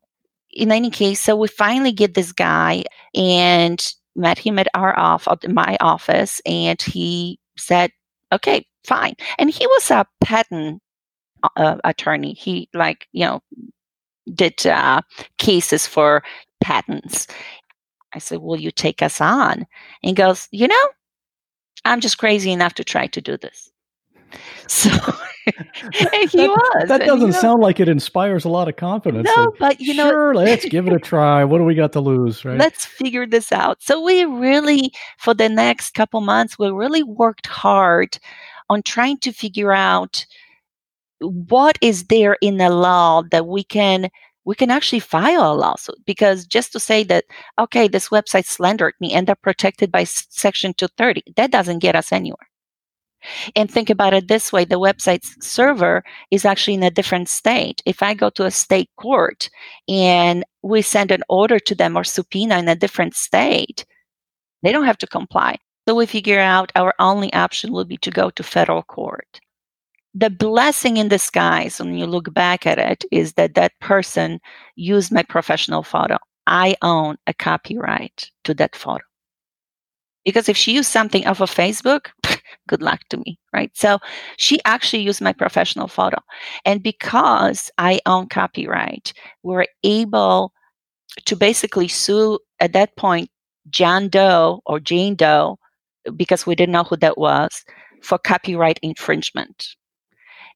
[0.51, 2.83] In any case, so we finally get this guy
[3.15, 7.91] and met him at our off my office and he said
[8.33, 10.81] okay fine and he was a patent
[11.55, 13.41] uh, attorney he like you know
[14.33, 15.01] did uh,
[15.37, 16.23] cases for
[16.61, 17.27] patents
[18.13, 19.65] i said will you take us on and
[20.01, 20.87] he goes you know
[21.85, 23.71] i'm just crazy enough to try to do this
[24.67, 24.89] so
[25.45, 25.47] he
[26.37, 26.87] that, was.
[26.87, 29.27] That doesn't you know, sound like it inspires a lot of confidence.
[29.35, 31.43] No, Like, but you know, sure, let's give it a try.
[31.43, 32.57] What do we got to lose, right?
[32.57, 33.81] let's figure this out.
[33.81, 38.17] So we really, for the next couple months, we really worked hard
[38.69, 40.25] on trying to figure out
[41.19, 44.09] what is there in the law that we can
[44.51, 47.23] we can actually file a lawsuit because just to say that
[47.57, 52.11] okay this website slandered me and they're protected by section 230 that doesn't get us
[52.11, 52.49] anywhere
[53.55, 57.81] and think about it this way the website's server is actually in a different state.
[57.85, 59.49] If I go to a state court
[59.87, 63.85] and we send an order to them or subpoena in a different state,
[64.63, 65.59] they don't have to comply.
[65.87, 69.39] So we figure out our only option will be to go to federal court.
[70.13, 74.39] The blessing in disguise when you look back at it is that that person
[74.75, 76.17] used my professional photo.
[76.47, 79.03] I own a copyright to that photo.
[80.25, 82.07] Because if she used something off of Facebook,
[82.67, 83.71] good luck to me, right?
[83.73, 83.99] So
[84.37, 86.17] she actually used my professional photo.
[86.65, 90.53] And because I own copyright, we're able
[91.25, 93.29] to basically sue at that point
[93.69, 95.57] John Doe or Jane Doe,
[96.15, 97.63] because we didn't know who that was,
[98.03, 99.75] for copyright infringement.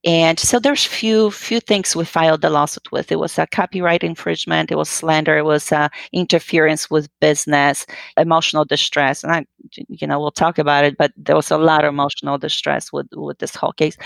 [0.03, 3.11] And so there's few few things we filed the lawsuit with.
[3.11, 7.85] It was a copyright infringement, it was slander, it was uh, interference with business,
[8.17, 9.45] emotional distress, and I,
[9.87, 10.97] you know, we'll talk about it.
[10.97, 13.97] But there was a lot of emotional distress with with this whole case,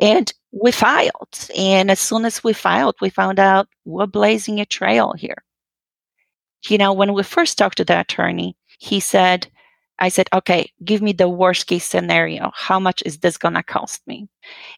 [0.00, 1.48] and we filed.
[1.56, 5.42] And as soon as we filed, we found out we're blazing a trail here.
[6.68, 9.46] You know, when we first talked to the attorney, he said,
[9.98, 12.50] I said, okay, give me the worst case scenario.
[12.54, 14.28] How much is this going to cost me?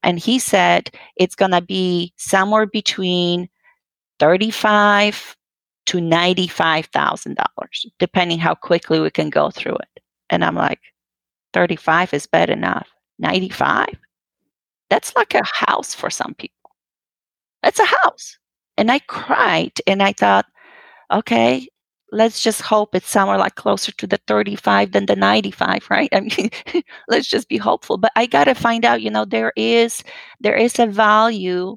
[0.03, 3.49] And he said, it's going to be somewhere between
[4.19, 5.37] 35
[5.87, 7.37] to $95,000,
[7.99, 10.03] depending how quickly we can go through it.
[10.31, 10.81] And I'm like,
[11.55, 12.89] 35 is bad enough.
[13.19, 13.87] 95?
[14.91, 16.71] That's like a house for some people.
[17.63, 18.39] That's a house.
[18.77, 20.47] And I cried and I thought,
[21.11, 21.69] okay,
[22.13, 26.09] let's just hope it's somewhere like closer to the 35 than the 95 right?
[26.13, 26.51] I mean
[27.09, 27.99] let's just be hopeful.
[27.99, 30.03] But i got to find out you know there is
[30.41, 31.77] there is a value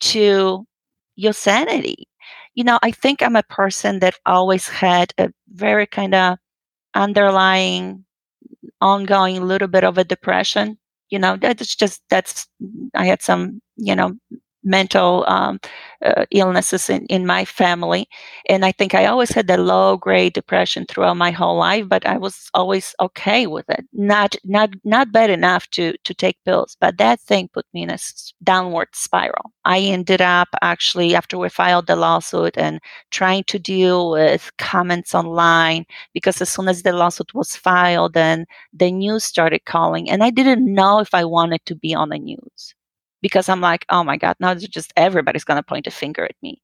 [0.00, 0.66] to
[1.16, 2.08] your sanity.
[2.54, 6.38] You know i think i'm a person that always had a very kind of
[6.94, 8.04] underlying
[8.80, 10.78] ongoing little bit of a depression.
[11.10, 12.48] You know that's just that's
[12.94, 14.14] i had some you know
[14.64, 15.60] mental um,
[16.04, 18.08] uh, illnesses in, in my family.
[18.48, 22.06] And I think I always had the low grade depression throughout my whole life, but
[22.06, 23.84] I was always okay with it.
[23.92, 27.90] Not not not bad enough to to take pills, but that thing put me in
[27.90, 27.98] a
[28.42, 29.52] downward spiral.
[29.64, 35.14] I ended up actually after we filed the lawsuit and trying to deal with comments
[35.14, 40.22] online because as soon as the lawsuit was filed, then the news started calling, and
[40.22, 42.74] I didn't know if I wanted to be on the news
[43.22, 46.36] because I'm like, oh my God, now just everybody's going to point a finger at
[46.42, 46.60] me.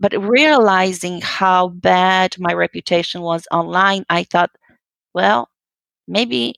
[0.00, 4.50] But realizing how bad my reputation was online, I thought,
[5.14, 5.50] well,
[6.08, 6.56] maybe,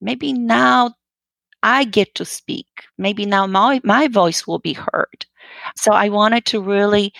[0.00, 0.94] maybe now
[1.62, 2.66] I get to speak.
[2.98, 5.26] Maybe now my, my voice will be heard.
[5.76, 7.12] So I wanted to really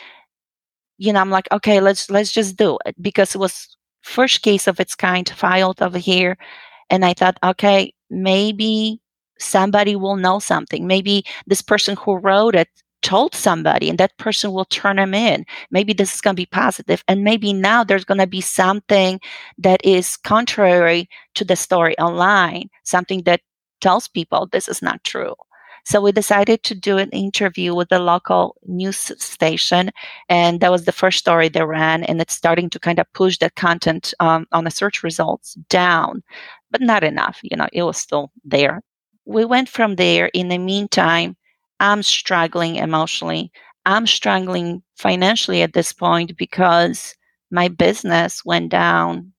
[0.98, 4.66] you know, I'm like, okay, let's let's just do it because it was first case
[4.66, 6.36] of its kind filed over here,
[6.90, 9.00] and I thought, okay, maybe
[9.40, 10.86] somebody will know something.
[10.86, 12.68] Maybe this person who wrote it
[13.02, 15.44] told somebody and that person will turn them in.
[15.70, 19.20] Maybe this is going to be positive, And maybe now there's going to be something
[19.58, 23.40] that is contrary to the story online, something that
[23.80, 25.34] tells people this is not true.
[25.84, 29.90] So we decided to do an interview with the local news station,
[30.28, 32.04] and that was the first story they ran.
[32.04, 36.22] And it's starting to kind of push the content um, on the search results down,
[36.70, 37.40] but not enough.
[37.42, 38.82] You know, it was still there.
[39.24, 40.26] We went from there.
[40.34, 41.36] In the meantime,
[41.78, 43.52] I'm struggling emotionally.
[43.86, 47.14] I'm struggling financially at this point because
[47.50, 49.32] my business went down.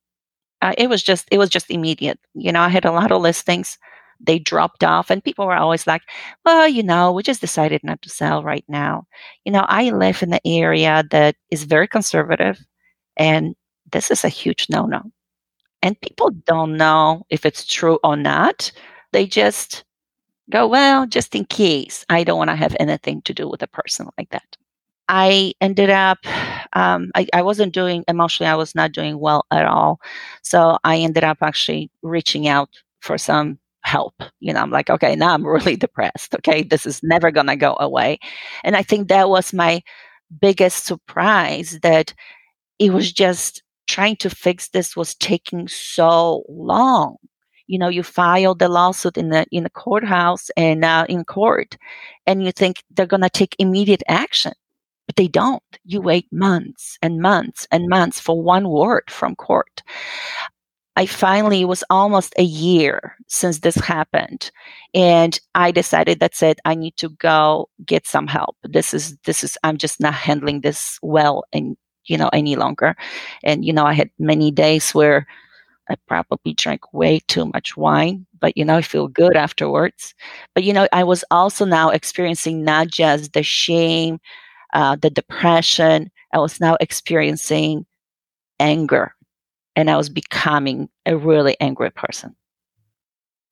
[0.62, 2.20] Uh, it was just it was just immediate.
[2.36, 3.78] You know, I had a lot of listings.
[4.20, 6.04] They dropped off, and people were always like,
[6.46, 9.08] "Well, you know, we just decided not to sell right now."
[9.46, 12.60] You know, I live in an area that is very conservative,
[13.18, 13.56] and
[13.92, 15.04] this is a huge no-no.
[15.84, 18.72] And people don't know if it's true or not.
[19.12, 19.84] They just
[20.50, 23.68] go, well, just in case, I don't want to have anything to do with a
[23.68, 24.58] person like that.
[25.08, 26.20] I ended up,
[26.74, 30.00] um, I, I wasn't doing emotionally, I was not doing well at all.
[30.42, 32.70] So I ended up actually reaching out
[33.02, 34.14] for some help.
[34.40, 36.36] You know, I'm like, okay, now I'm really depressed.
[36.36, 38.20] Okay, this is never going to go away.
[38.64, 39.82] And I think that was my
[40.40, 42.14] biggest surprise that
[42.80, 47.18] it was just trying to fix this was taking so long
[47.72, 51.78] you know you file the lawsuit in the in the courthouse and uh, in court
[52.28, 54.54] and you think they're going to take immediate action
[55.08, 59.82] but they don't you wait months and months and months for one word from court
[60.98, 64.52] I finally, it was almost a year since this happened.
[64.94, 66.60] And I decided that's it.
[66.66, 68.58] I need to go get some help.
[68.64, 72.96] This is, this is, I'm just not handling this well and, you know, any longer.
[73.44, 75.26] And, you know, I had many days where
[75.92, 80.16] I probably drank way too much wine, but you know, I feel good afterwards.
[80.56, 84.20] But you know, I was also now experiencing not just the shame,
[84.74, 87.86] uh, the depression, I was now experiencing
[88.60, 89.14] anger
[89.76, 92.36] and I was becoming a really angry person.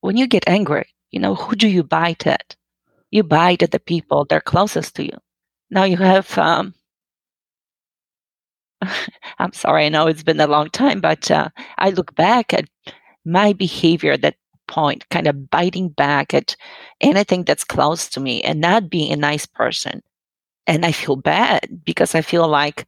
[0.01, 2.55] When you get angry, you know, who do you bite at?
[3.11, 5.17] You bite at the people that are closest to you.
[5.71, 6.73] Now you have um,
[9.39, 12.69] I'm sorry, I know it's been a long time, but uh, I look back at
[13.25, 14.35] my behavior at that
[14.67, 16.55] point, kind of biting back at
[17.01, 20.01] anything that's close to me and not being a nice person.
[20.67, 22.87] And I feel bad because I feel like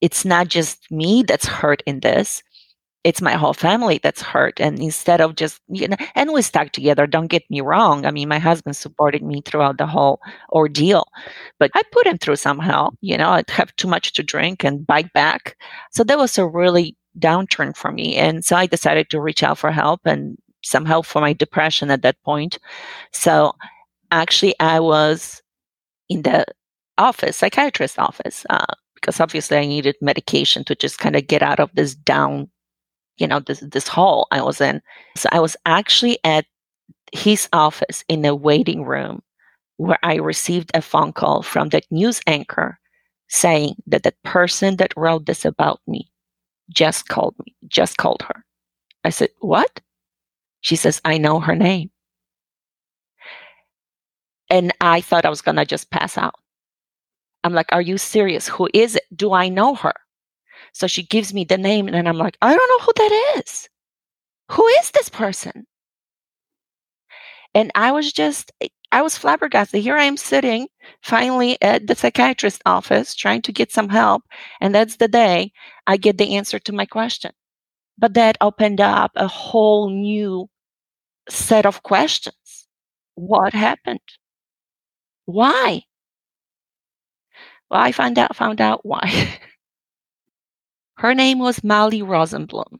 [0.00, 2.42] it's not just me that's hurt in this
[3.02, 4.60] it's my whole family that's hurt.
[4.60, 8.04] And instead of just, you know, and we stuck together, don't get me wrong.
[8.04, 10.20] I mean, my husband supported me throughout the whole
[10.52, 11.06] ordeal,
[11.58, 12.90] but I put him through somehow.
[13.00, 15.56] You know, I'd have too much to drink and bite back.
[15.92, 18.16] So that was a really downturn for me.
[18.16, 21.90] And so I decided to reach out for help and some help for my depression
[21.90, 22.58] at that point.
[23.12, 23.54] So
[24.10, 25.42] actually, I was
[26.10, 26.44] in the
[26.98, 31.60] office, psychiatrist office, uh, because obviously I needed medication to just kind of get out
[31.60, 32.50] of this down
[33.20, 34.82] you know this this hall I was in.
[35.16, 36.46] So I was actually at
[37.12, 39.22] his office in the waiting room
[39.76, 42.78] where I received a phone call from that news anchor
[43.28, 46.10] saying that the person that wrote this about me
[46.70, 48.44] just called me, just called her.
[49.04, 49.80] I said, What?
[50.60, 51.90] She says, I know her name.
[54.50, 56.34] And I thought I was going to just pass out.
[57.44, 58.48] I'm like, Are you serious?
[58.48, 59.04] Who is it?
[59.16, 59.94] Do I know her?
[60.72, 63.68] So she gives me the name, and I'm like, I don't know who that is.
[64.52, 65.66] Who is this person?
[67.54, 69.82] And I was just, eh, I was flabbergasted.
[69.82, 70.68] Here I am sitting
[71.02, 74.24] finally at the psychiatrist's office trying to get some help.
[74.60, 75.52] And that's the day
[75.86, 77.32] I get the answer to my question.
[77.98, 80.48] But that opened up a whole new
[81.28, 82.68] set of questions.
[83.16, 84.00] What happened?
[85.24, 85.86] Why?
[87.70, 89.38] Well, I found out found out why.
[91.00, 92.78] Her name was Molly Rosenblum.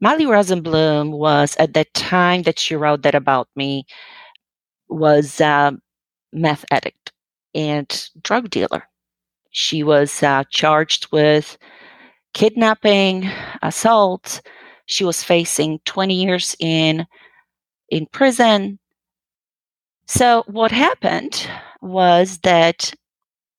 [0.00, 3.84] Molly Rosenblum was at the time that she wrote that about me
[4.88, 5.76] was a
[6.32, 7.12] meth addict
[7.54, 8.88] and drug dealer.
[9.50, 11.58] She was uh, charged with
[12.32, 13.28] kidnapping,
[13.60, 14.40] assault.
[14.86, 17.06] She was facing 20 years in
[17.90, 18.78] in prison.
[20.06, 21.50] So what happened
[21.82, 22.94] was that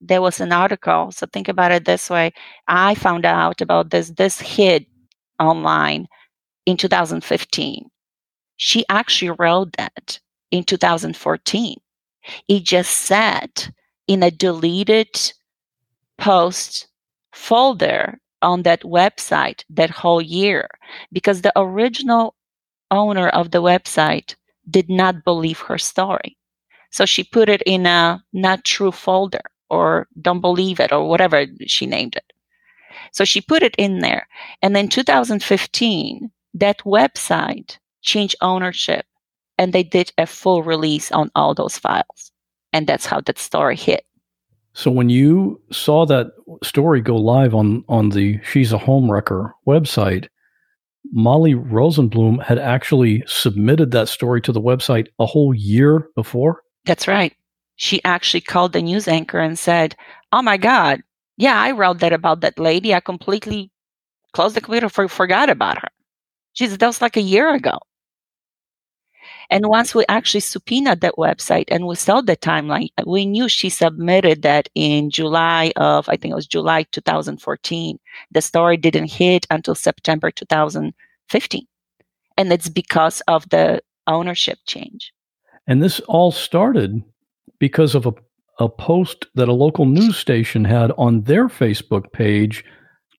[0.02, 1.12] there was an article.
[1.12, 2.32] So think about it this way.
[2.68, 4.86] I found out about this this hit
[5.40, 6.08] online
[6.66, 7.90] in 2015.
[8.58, 10.20] She actually wrote that
[10.52, 11.78] in 2014.
[12.48, 13.72] It just sat
[14.08, 15.10] in a deleted
[16.18, 16.88] post
[17.34, 20.68] folder on that website that whole year
[21.12, 22.36] because the original
[22.92, 24.36] owner of the website
[24.70, 26.38] did not believe her story.
[26.92, 31.46] So she put it in a not true folder or don't believe it or whatever
[31.66, 32.34] she named it.
[33.12, 34.28] So she put it in there.
[34.62, 39.06] And then 2015, that website changed ownership
[39.58, 42.32] and they did a full release on all those files.
[42.72, 44.06] And that's how that story hit.
[44.74, 46.28] So when you saw that
[46.64, 50.28] story go live on on the She's a Homewrecker website,
[51.12, 56.62] Molly Rosenblum had actually submitted that story to the website a whole year before.
[56.86, 57.36] That's right.
[57.80, 59.96] She actually called the news anchor and said,
[60.34, 61.02] "Oh my God,
[61.38, 62.94] yeah, I wrote that about that lady.
[62.94, 63.72] I completely
[64.34, 65.88] closed the computer, for, forgot about her."
[66.52, 67.80] She said that was like a year ago.
[69.50, 73.70] And once we actually subpoenaed that website and we saw the timeline, we knew she
[73.70, 77.98] submitted that in July of, I think it was July 2014.
[78.32, 81.66] The story didn't hit until September 2015.
[82.38, 85.14] And it's because of the ownership change.
[85.66, 87.02] And this all started
[87.60, 88.14] because of a,
[88.60, 92.64] a post that a local news station had on their Facebook page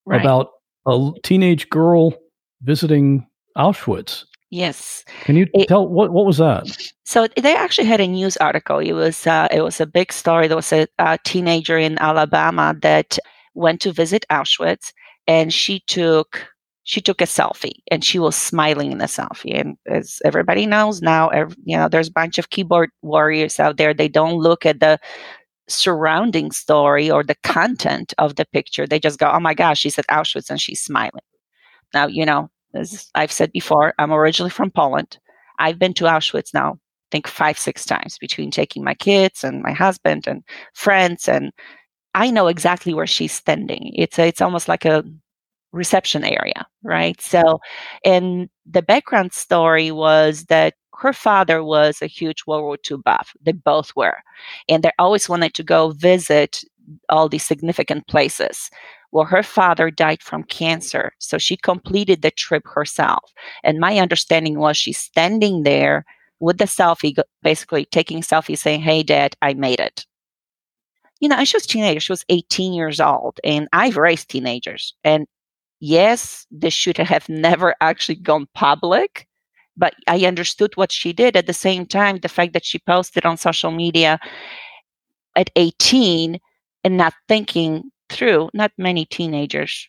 [0.07, 0.20] right.
[0.20, 0.51] about
[0.86, 2.14] a teenage girl
[2.62, 3.26] visiting
[3.57, 4.24] Auschwitz.
[4.51, 5.05] Yes.
[5.22, 6.66] Can you it, tell what what was that?
[7.05, 8.78] So they actually had a news article.
[8.78, 10.49] It was uh, it was a big story.
[10.49, 13.18] There was a, a teenager in Alabama that
[13.55, 14.93] went to visit Auschwitz,
[15.28, 16.49] and she took
[16.85, 19.59] she took a selfie and she was smiling in the selfie.
[19.59, 23.76] And as everybody knows now, every, you know there's a bunch of keyboard warriors out
[23.76, 23.95] there.
[23.95, 24.99] They don't look at the
[25.68, 28.87] surrounding story or the content of the picture.
[28.87, 31.22] They just go, "Oh my gosh, she's at Auschwitz and she's smiling."
[31.95, 35.18] Now you know as I've said before, I'm originally from Poland.
[35.59, 39.62] I've been to Auschwitz now, I think five, six times between taking my kids and
[39.62, 40.43] my husband and
[40.74, 41.28] friends.
[41.28, 41.53] And
[42.14, 43.93] I know exactly where she's standing.
[43.95, 45.05] It's a, it's almost like a
[45.73, 47.21] reception area, right?
[47.21, 47.61] So,
[48.05, 53.33] and the background story was that her father was a huge World War II buff.
[53.43, 54.18] They both were.
[54.68, 56.62] And they always wanted to go visit
[57.09, 58.71] all these significant places.
[59.12, 63.33] Well, her father died from cancer, so she completed the trip herself.
[63.64, 66.05] And my understanding was she's standing there
[66.39, 70.07] with the selfie, basically taking selfies, saying, Hey, dad, I made it.
[71.21, 72.01] You know, and she was a teenager.
[72.01, 74.95] She was 18 years old, and I've raised teenagers.
[75.05, 75.27] And
[75.81, 79.26] yes, this should have never actually gone public,
[79.76, 81.37] but I understood what she did.
[81.37, 84.18] At the same time, the fact that she posted on social media
[85.37, 86.39] at 18
[86.85, 89.89] and not thinking through, not many teenagers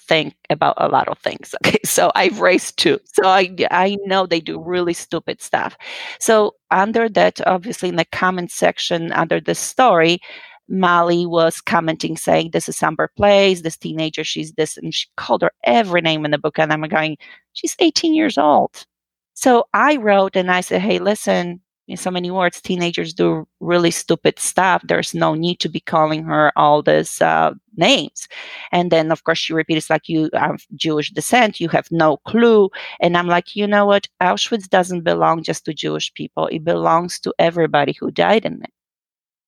[0.00, 1.54] think about a lot of things.
[1.66, 5.76] Okay, so I've raised two, so I I know they do really stupid stuff.
[6.20, 10.20] So under that, obviously in the comment section under the story,
[10.68, 13.62] Molly was commenting saying, "This is Amber Place.
[13.62, 16.58] This teenager, she's this," and she called her every name in the book.
[16.58, 17.16] And I'm going,
[17.52, 18.86] "She's 18 years old."
[19.34, 23.90] So I wrote and I said, "Hey, listen, in so many words, teenagers do really
[23.90, 24.82] stupid stuff.
[24.84, 28.28] There's no need to be calling her all these uh, names.
[28.70, 31.60] And then, of course, she repeats like, "You have Jewish descent.
[31.60, 34.08] You have no clue." And I'm like, you know what?
[34.22, 36.46] Auschwitz doesn't belong just to Jewish people.
[36.48, 38.70] It belongs to everybody who died in it.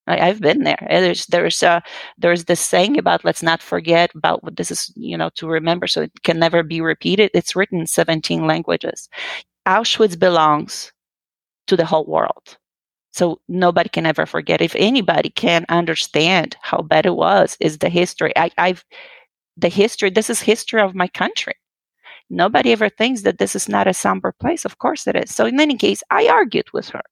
[0.07, 0.87] I, have been there.
[0.89, 1.81] There's there's uh,
[2.19, 5.87] there's this saying about let's not forget about what this is, you know, to remember
[5.87, 7.31] so it can never be repeated.
[7.35, 9.09] It's written in 17 languages.
[9.67, 10.93] Auschwitz belongs
[11.69, 12.59] to the whole world.
[13.13, 14.61] So nobody can ever forget.
[14.61, 18.33] If anybody can understand how bad it was, is the history.
[18.37, 18.85] I, I've
[19.57, 20.11] the history.
[20.11, 21.55] This is history of my country.
[22.31, 24.65] Nobody ever thinks that this is not a somber place.
[24.65, 25.35] Of course it is.
[25.35, 27.03] So in any case, I argued with her.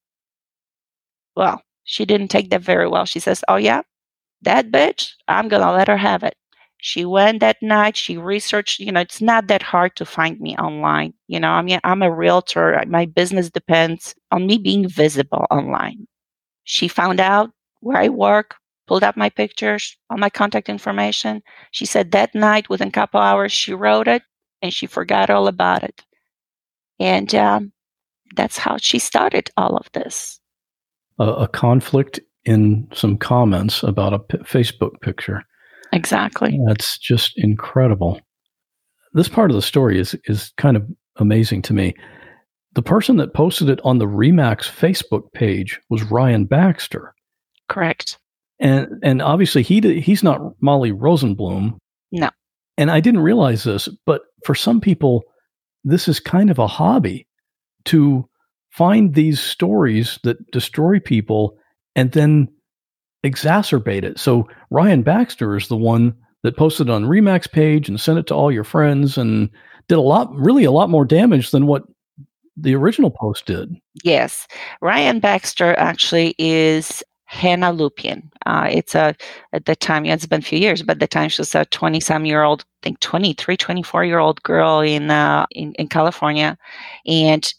[1.36, 3.04] Well, she didn't take that very well.
[3.06, 3.82] She says, "Oh yeah,
[4.42, 5.10] that bitch.
[5.28, 6.36] I'm gonna let her have it."
[6.78, 7.96] She went that night.
[7.96, 8.80] She researched.
[8.80, 11.14] You know, it's not that hard to find me online.
[11.28, 12.82] You know, I mean, I'm a realtor.
[12.88, 16.06] My business depends on me being visible online.
[16.64, 18.56] She found out where I work,
[18.86, 21.42] pulled up my pictures, all my contact information.
[21.72, 24.22] She said that night, within a couple hours, she wrote it
[24.62, 26.04] and she forgot all about it.
[27.00, 27.72] And um,
[28.36, 30.40] that's how she started all of this.
[31.18, 35.42] A, a conflict in some comments about a p- Facebook picture.
[35.92, 36.58] Exactly.
[36.66, 38.20] That's just incredible.
[39.12, 40.86] This part of the story is is kind of
[41.16, 41.94] amazing to me.
[42.74, 47.14] The person that posted it on the Remax Facebook page was Ryan Baxter.
[47.68, 48.18] Correct.
[48.58, 51.76] And and obviously he he's not Molly Rosenblum.
[52.10, 52.30] No.
[52.78, 55.24] And I didn't realize this, but for some people
[55.84, 57.26] this is kind of a hobby
[57.86, 58.28] to
[58.72, 61.56] find these stories that destroy people
[61.94, 62.48] and then
[63.24, 64.18] exacerbate it.
[64.18, 68.34] So Ryan Baxter is the one that posted on Remax page and sent it to
[68.34, 69.50] all your friends and
[69.88, 71.84] did a lot, really a lot more damage than what
[72.56, 73.76] the original post did.
[74.04, 74.46] Yes.
[74.80, 78.28] Ryan Baxter actually is Hannah Lupien.
[78.46, 79.14] Uh, it's a,
[79.52, 81.54] at the time, yeah, it's been a few years, but at the time she was
[81.54, 85.74] a 20 some year old, I think 23, 24 year old girl in, uh, in,
[85.74, 86.58] in California.
[87.06, 87.52] And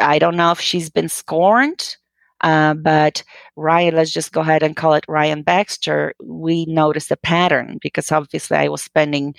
[0.00, 1.96] I don't know if she's been scorned
[2.42, 3.22] uh, but
[3.56, 6.14] Ryan, let's just go ahead and call it Ryan Baxter.
[6.22, 9.34] We noticed a pattern because obviously I was spending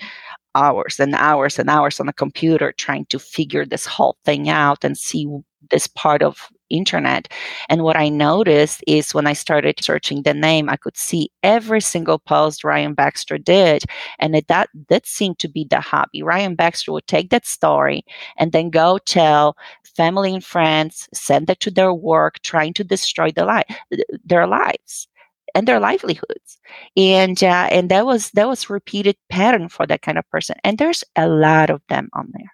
[0.54, 4.84] hours and hours and hours on the computer trying to figure this whole thing out
[4.84, 5.28] and see
[5.70, 7.32] this part of internet.
[7.68, 11.80] And what i noticed is when i started searching the name i could see every
[11.80, 13.84] single post ryan baxter did
[14.18, 16.22] and it, that that seemed to be the hobby.
[16.22, 18.04] Ryan baxter would take that story
[18.36, 19.56] and then go tell
[19.96, 25.08] family and friends send it to their work trying to destroy the li- their lives
[25.54, 26.58] and their livelihoods.
[26.96, 30.56] And uh, and that was that was repeated pattern for that kind of person.
[30.64, 32.53] And there's a lot of them on there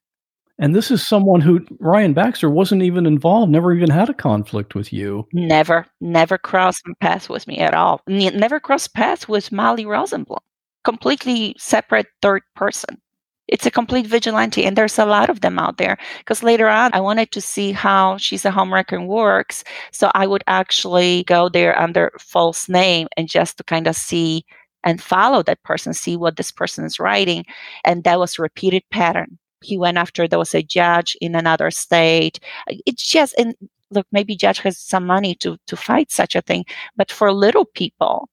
[0.61, 4.75] and this is someone who Ryan Baxter wasn't even involved, never even had a conflict
[4.75, 5.27] with you.
[5.33, 8.03] Never, never crossed paths with me at all.
[8.07, 10.39] Never crossed paths with Molly Rosenblum.
[10.85, 13.01] Completely separate third person.
[13.49, 15.97] It's a complete vigilante, and there's a lot of them out there.
[16.19, 20.27] Because later on, I wanted to see how she's a homewrecker and works, so I
[20.27, 24.45] would actually go there under false name and just to kind of see
[24.85, 27.45] and follow that person, see what this person is writing,
[27.85, 31.71] and that was a repeated pattern he went after there was a judge in another
[31.71, 32.41] state.
[32.69, 33.55] It's just and
[33.91, 36.65] look, maybe judge has some money to to fight such a thing,
[36.97, 38.29] but for little people,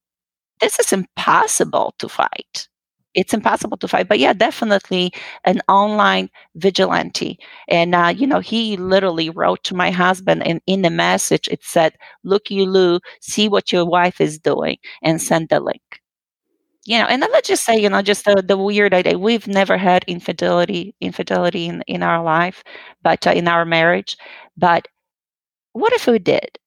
[0.61, 2.67] this is impossible to fight.
[3.15, 4.07] It's impossible to fight.
[4.07, 5.11] But yeah, definitely
[5.45, 7.39] an online vigilante.
[7.67, 11.63] And uh, you know, he literally wrote to my husband, and in the message it
[11.63, 16.01] said, "Look, you Lou, see what your wife is doing, and send the link."
[16.88, 19.19] You know, and let's just say, you know, just the, the weird idea.
[19.19, 22.63] We've never had infidelity, infidelity in, in our life,
[23.03, 24.17] but uh, in our marriage.
[24.57, 24.88] But
[25.73, 26.59] what if we did?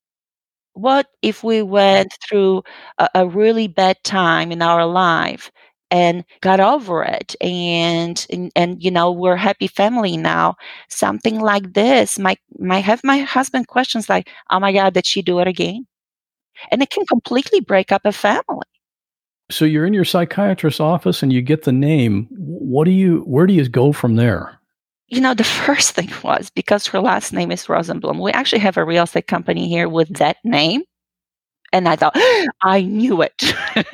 [0.74, 2.62] What if we went through
[2.98, 5.50] a, a really bad time in our life
[5.90, 10.56] and got over it and, and and you know we're happy family now
[10.88, 15.22] something like this might might have my husband questions like oh my god did she
[15.22, 15.86] do it again
[16.70, 18.66] and it can completely break up a family
[19.51, 22.28] so you're in your psychiatrist's office and you get the name.
[22.30, 24.59] What do you where do you go from there?
[25.09, 28.20] You know, the first thing was because her last name is Rosenblum.
[28.20, 30.82] We actually have a real estate company here with that name.
[31.72, 32.16] And I thought,
[32.62, 33.34] I knew it.
[33.76, 33.84] I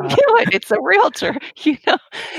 [0.00, 0.54] knew it.
[0.54, 1.98] It's a realtor, you know.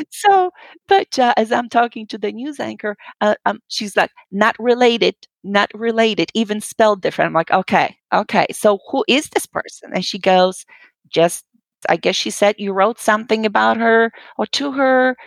[0.09, 0.51] So,
[0.87, 5.15] but uh, as I'm talking to the news anchor, uh, um, she's like, not related,
[5.43, 7.27] not related, even spelled different.
[7.27, 8.47] I'm like, okay, okay.
[8.51, 9.91] So who is this person?
[9.93, 10.65] And she goes,
[11.13, 11.45] just
[11.89, 15.17] I guess she said you wrote something about her or to her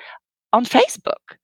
[0.52, 1.36] on Facebook.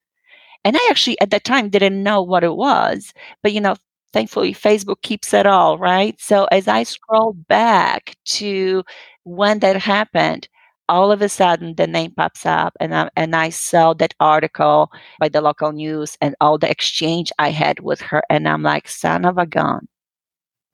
[0.64, 3.12] And I actually at that time didn't know what it was,
[3.43, 3.76] but you know,
[4.12, 6.20] thankfully Facebook keeps it all, right?
[6.20, 8.84] So as I scroll back to
[9.24, 10.49] when that happened,
[10.88, 14.90] all of a sudden the name pops up and I, and I saw that article
[15.20, 18.88] by the local news and all the exchange I had with her and I'm like,
[18.88, 19.88] son of a gun,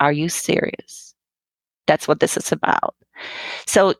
[0.00, 1.14] are you serious?
[1.86, 2.94] That's what this is about.
[3.66, 3.94] So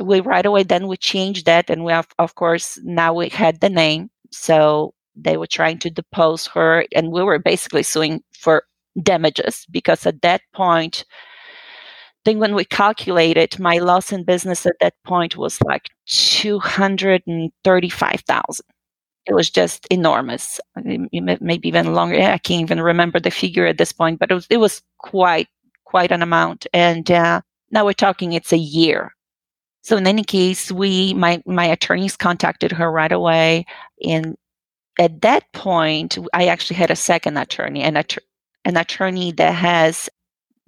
[0.00, 3.60] we right away then we changed that and we have of course now we had
[3.60, 4.10] the name.
[4.30, 8.64] So they were trying to depose her and we were basically suing for
[9.02, 11.04] damages because at that point
[12.24, 18.66] then when we calculated my loss in business at that point was like 235,000
[19.26, 20.60] it was just enormous.
[20.82, 22.20] Maybe even longer.
[22.20, 25.48] I can't even remember the figure at this point but it was, it was quite
[25.84, 26.66] quite an amount.
[26.72, 27.42] And uh,
[27.72, 29.14] now we're talking it's a year.
[29.82, 33.66] So in any case, we my my attorneys contacted her right away,
[34.06, 34.36] and
[35.00, 38.18] at that point, I actually had a second attorney, an att-
[38.64, 40.08] an attorney that has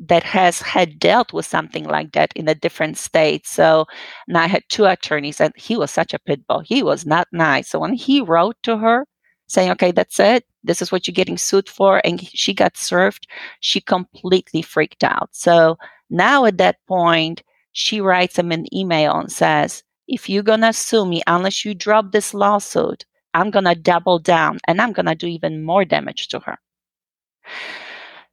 [0.00, 3.46] that has had dealt with something like that in a different state.
[3.46, 3.86] So
[4.28, 6.60] now I had two attorneys, and he was such a pit bull.
[6.60, 7.68] He was not nice.
[7.70, 9.06] So when he wrote to her
[9.48, 10.44] saying, "Okay, that's it.
[10.64, 13.26] This is what you're getting sued for," and she got served,
[13.60, 15.30] she completely freaked out.
[15.32, 15.78] So
[16.10, 17.42] now at that point,
[17.72, 21.74] she writes him an email and says, if you're going to sue me, unless you
[21.74, 25.84] drop this lawsuit, I'm going to double down and I'm going to do even more
[25.84, 26.58] damage to her.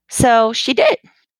[0.09, 0.97] So she did.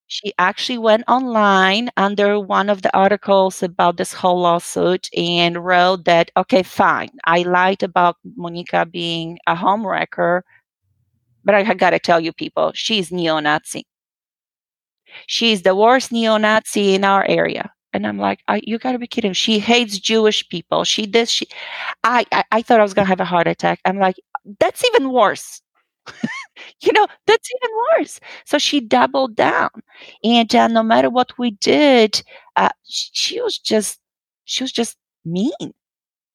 [0.08, 6.04] She actually went online under one of the articles about this whole lawsuit and wrote
[6.06, 10.42] that, okay, fine, I lied about Monica being a homewrecker,
[11.46, 13.86] but I got to tell you people, she's neo Nazi.
[15.28, 17.72] She's the worst neo Nazi in our area.
[17.94, 19.34] And I'm like, you got to be kidding.
[19.34, 20.84] She hates Jewish people.
[20.84, 21.30] She does.
[21.30, 21.48] She,
[22.04, 23.80] I, I, I thought I was to have a heart attack.
[23.86, 24.16] I'm like,
[24.60, 25.62] that's even worse.
[26.82, 28.20] you know, that's even worse.
[28.46, 29.70] So she doubled down.
[30.24, 32.24] And uh, no matter what we did,
[32.56, 34.00] uh, she was just,
[34.46, 35.52] she was just mean.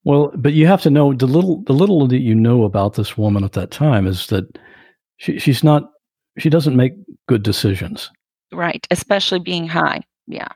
[0.04, 3.18] Well, but you have to know the little, the little that you know about this
[3.18, 4.58] woman at that time is that
[5.16, 5.90] she, she's not,
[6.38, 6.92] she doesn't make
[7.26, 8.10] good decisions.
[8.52, 8.86] Right.
[8.90, 10.02] Especially being high.
[10.26, 10.48] Yeah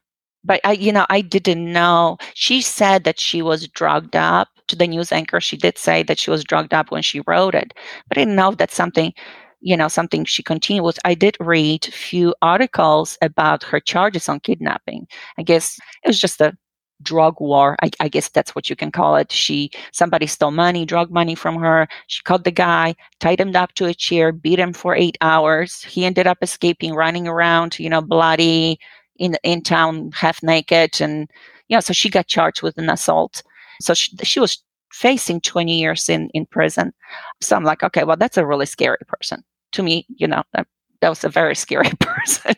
[0.44, 2.16] but I, you know, I didn't know.
[2.34, 5.40] She said that she was drugged up to the news anchor.
[5.40, 7.74] She did say that she was drugged up when she wrote it,
[8.08, 9.12] but I didn't know that's something,
[9.60, 10.98] you know, something she continued with.
[11.04, 15.06] I did read few articles about her charges on kidnapping.
[15.38, 16.56] I guess it was just a
[17.02, 17.76] drug war.
[17.82, 19.32] I, I, guess that's what you can call it.
[19.32, 21.88] She somebody stole money, drug money from her.
[22.08, 25.82] She caught the guy, tied him up to a chair, beat him for eight hours.
[25.82, 28.78] He ended up escaping, running around, you know, bloody,
[29.20, 31.30] in in town half naked and
[31.68, 33.42] yeah so she got charged with an assault
[33.80, 36.92] so she, she was facing 20 years in in prison
[37.40, 40.66] so i'm like okay well that's a really scary person to me you know that,
[41.00, 42.54] that was a very scary person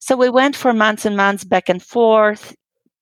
[0.00, 2.56] so we went for months and months back and forth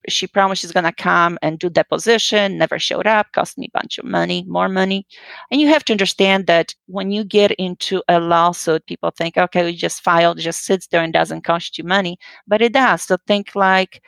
[0.09, 3.79] she promised she's going to come and do deposition never showed up cost me a
[3.79, 5.07] bunch of money more money.
[5.51, 9.65] And you have to understand that when you get into a lawsuit people think okay
[9.65, 13.03] we just filed just sits there and doesn't cost you money but it does.
[13.03, 14.03] So think like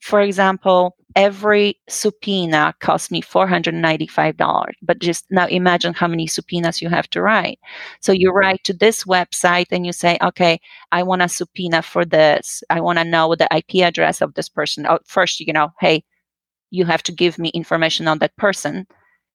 [0.00, 4.72] for example, every subpoena cost me $495.
[4.82, 7.58] But just now imagine how many subpoenas you have to write.
[8.00, 10.60] So you write to this website and you say, okay,
[10.92, 12.62] I want a subpoena for this.
[12.70, 14.86] I want to know the IP address of this person.
[14.86, 16.04] Oh, first, you know, hey,
[16.70, 18.86] you have to give me information on that person.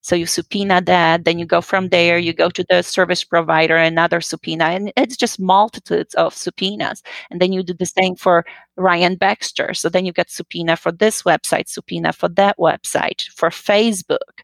[0.01, 3.77] So you subpoena that, then you go from there, you go to the service provider,
[3.77, 7.03] another subpoena, and it's just multitudes of subpoenas.
[7.29, 8.43] And then you do the same for
[8.77, 9.75] Ryan Baxter.
[9.75, 14.41] So then you get subpoena for this website, subpoena for that website, for Facebook.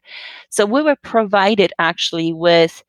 [0.48, 2.84] So we were provided actually with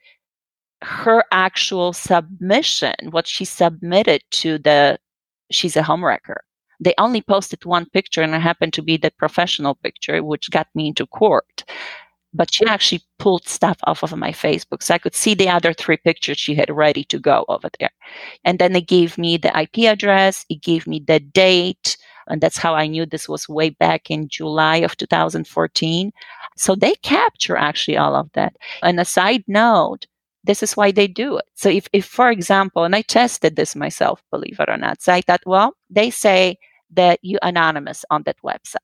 [0.81, 4.99] her actual submission, what she submitted to the
[5.51, 6.37] She's a Homewrecker.
[6.79, 10.67] They only posted one picture, and it happened to be the professional picture, which got
[10.75, 11.63] me into court
[12.33, 14.83] but she actually pulled stuff off of my Facebook.
[14.83, 17.91] So I could see the other three pictures she had ready to go over there.
[18.45, 22.57] And then it gave me the IP address, it gave me the date, and that's
[22.57, 26.11] how I knew this was way back in July of 2014.
[26.57, 28.55] So they capture actually all of that.
[28.83, 30.05] And a side note,
[30.43, 31.45] this is why they do it.
[31.55, 35.13] So if, if for example, and I tested this myself, believe it or not, so
[35.13, 36.57] I thought, well, they say
[36.91, 38.77] that you anonymous on that website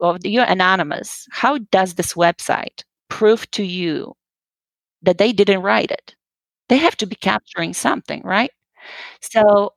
[0.00, 1.26] well, you're anonymous.
[1.30, 4.14] How does this website prove to you
[5.02, 6.14] that they didn't write it?
[6.68, 8.50] They have to be capturing something, right?
[9.20, 9.74] So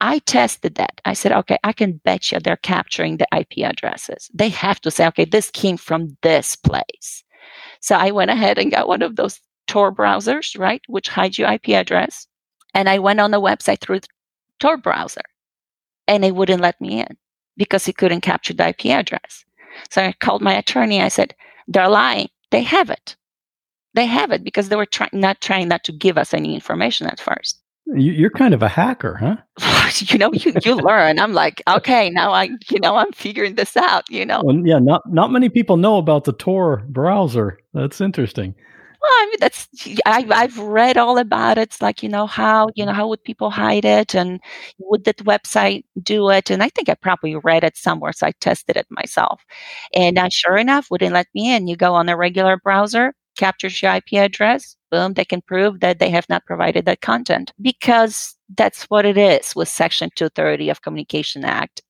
[0.00, 1.00] I tested that.
[1.04, 4.30] I said, okay, I can bet you they're capturing the IP addresses.
[4.34, 7.24] They have to say, okay, this came from this place.
[7.80, 11.50] So I went ahead and got one of those Tor browsers, right, which hides your
[11.50, 12.26] IP address.
[12.74, 14.08] And I went on the website through the
[14.60, 15.22] Tor browser
[16.08, 17.16] and it wouldn't let me in
[17.56, 19.44] because he couldn't capture the IP address.
[19.90, 21.00] So I called my attorney.
[21.02, 21.34] I said,
[21.68, 22.28] they're lying.
[22.50, 23.16] They have it.
[23.94, 27.06] They have it because they were trying not trying not to give us any information
[27.06, 27.60] at first.
[27.86, 29.90] You're kind of a hacker, huh?
[30.06, 31.18] you know, you, you learn.
[31.18, 34.08] I'm like, okay, now I, you know, I'm figuring this out.
[34.10, 37.58] You know, well, yeah, not not many people know about the Tor browser.
[37.72, 38.54] That's interesting.
[39.04, 39.68] Well, I mean, that's
[40.06, 41.62] I, I've read all about it.
[41.62, 44.40] It's like you know how you know how would people hide it, and
[44.78, 46.48] would that website do it?
[46.50, 49.42] And I think I probably read it somewhere, so I tested it myself.
[49.94, 51.66] And uh, sure enough, wouldn't let me in.
[51.66, 55.98] You go on a regular browser, captures your IP address, boom, they can prove that
[55.98, 60.80] they have not provided that content because that's what it is with Section 230 of
[60.82, 61.82] Communication Act.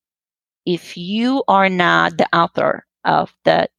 [0.66, 3.70] If you are not the author of that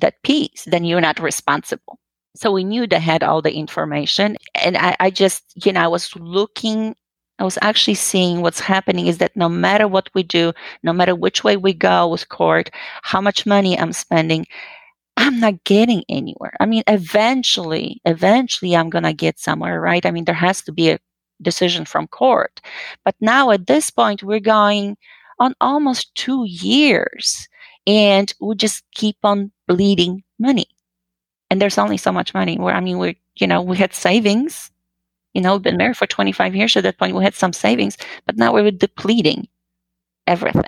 [0.00, 1.98] that piece, then you're not responsible.
[2.36, 4.36] So we knew they had all the information.
[4.54, 6.96] And I, I just, you know, I was looking
[7.40, 10.52] I was actually seeing what's happening is that no matter what we do,
[10.84, 12.70] no matter which way we go with court,
[13.02, 14.46] how much money I'm spending,
[15.16, 16.54] I'm not getting anywhere.
[16.60, 20.06] I mean, eventually, eventually I'm going to get somewhere, right?
[20.06, 21.00] I mean, there has to be a
[21.42, 22.60] decision from court.
[23.04, 24.96] But now at this point, we're going
[25.40, 27.48] on almost two years
[27.86, 30.66] and we just keep on bleeding money
[31.50, 32.58] and there's only so much money.
[32.58, 34.70] Where i mean we you know we had savings
[35.34, 37.98] you know we've been married for 25 years at that point we had some savings
[38.26, 39.48] but now we were depleting
[40.28, 40.64] everything.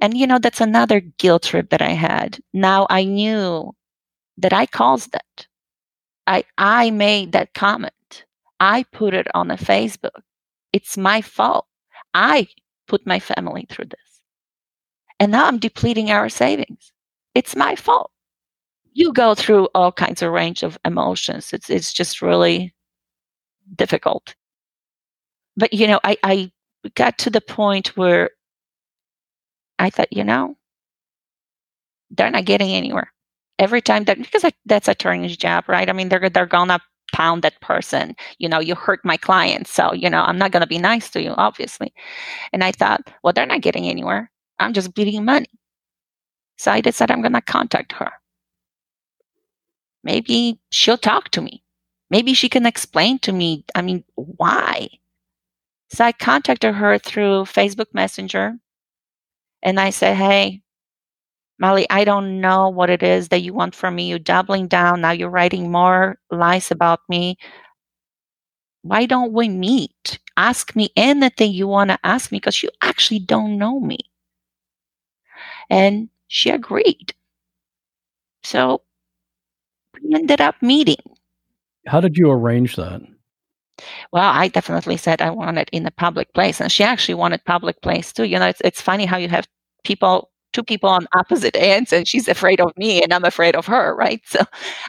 [0.00, 2.40] And you know that's another guilt trip that i had.
[2.54, 3.74] Now i knew
[4.38, 5.48] that i caused that.
[6.28, 8.26] I i made that comment.
[8.60, 10.22] I put it on a facebook.
[10.74, 11.66] It's my fault.
[12.14, 12.48] I
[12.88, 14.20] put my family through this.
[15.20, 16.92] And now I'm depleting our savings.
[17.34, 18.11] It's my fault.
[18.92, 21.52] You go through all kinds of range of emotions.
[21.52, 22.74] It's it's just really
[23.76, 24.34] difficult.
[25.56, 26.52] But you know, I, I
[26.94, 28.30] got to the point where
[29.78, 30.56] I thought, you know,
[32.10, 33.12] they're not getting anywhere.
[33.58, 35.88] Every time that because I, that's attorney's job, right?
[35.88, 36.80] I mean, they're they're gonna
[37.12, 38.16] pound that person.
[38.38, 41.22] You know, you hurt my client, so you know I'm not gonna be nice to
[41.22, 41.92] you, obviously.
[42.52, 44.30] And I thought, well, they're not getting anywhere.
[44.60, 45.48] I'm just bleeding money.
[46.56, 48.10] So I decided I'm gonna contact her.
[50.04, 51.62] Maybe she'll talk to me.
[52.10, 53.64] Maybe she can explain to me.
[53.74, 54.88] I mean, why?
[55.90, 58.58] So I contacted her through Facebook Messenger,
[59.62, 60.62] and I said, hey,
[61.58, 64.08] Molly, I don't know what it is that you want from me.
[64.08, 65.00] You're doubling down.
[65.00, 67.36] Now you're writing more lies about me.
[68.82, 70.18] Why don't we meet?
[70.36, 73.98] Ask me anything you want to ask me because you actually don't know me.
[75.70, 77.14] And she agreed.
[78.42, 78.82] So
[80.02, 81.02] we ended up meeting.
[81.86, 83.02] How did you arrange that?
[84.12, 86.60] Well, I definitely said I want it in a public place.
[86.60, 88.24] And she actually wanted public place too.
[88.24, 89.46] You know, it's, it's funny how you have
[89.84, 93.66] people two people on opposite ends and she's afraid of me and I'm afraid of
[93.66, 94.20] her, right?
[94.26, 94.40] So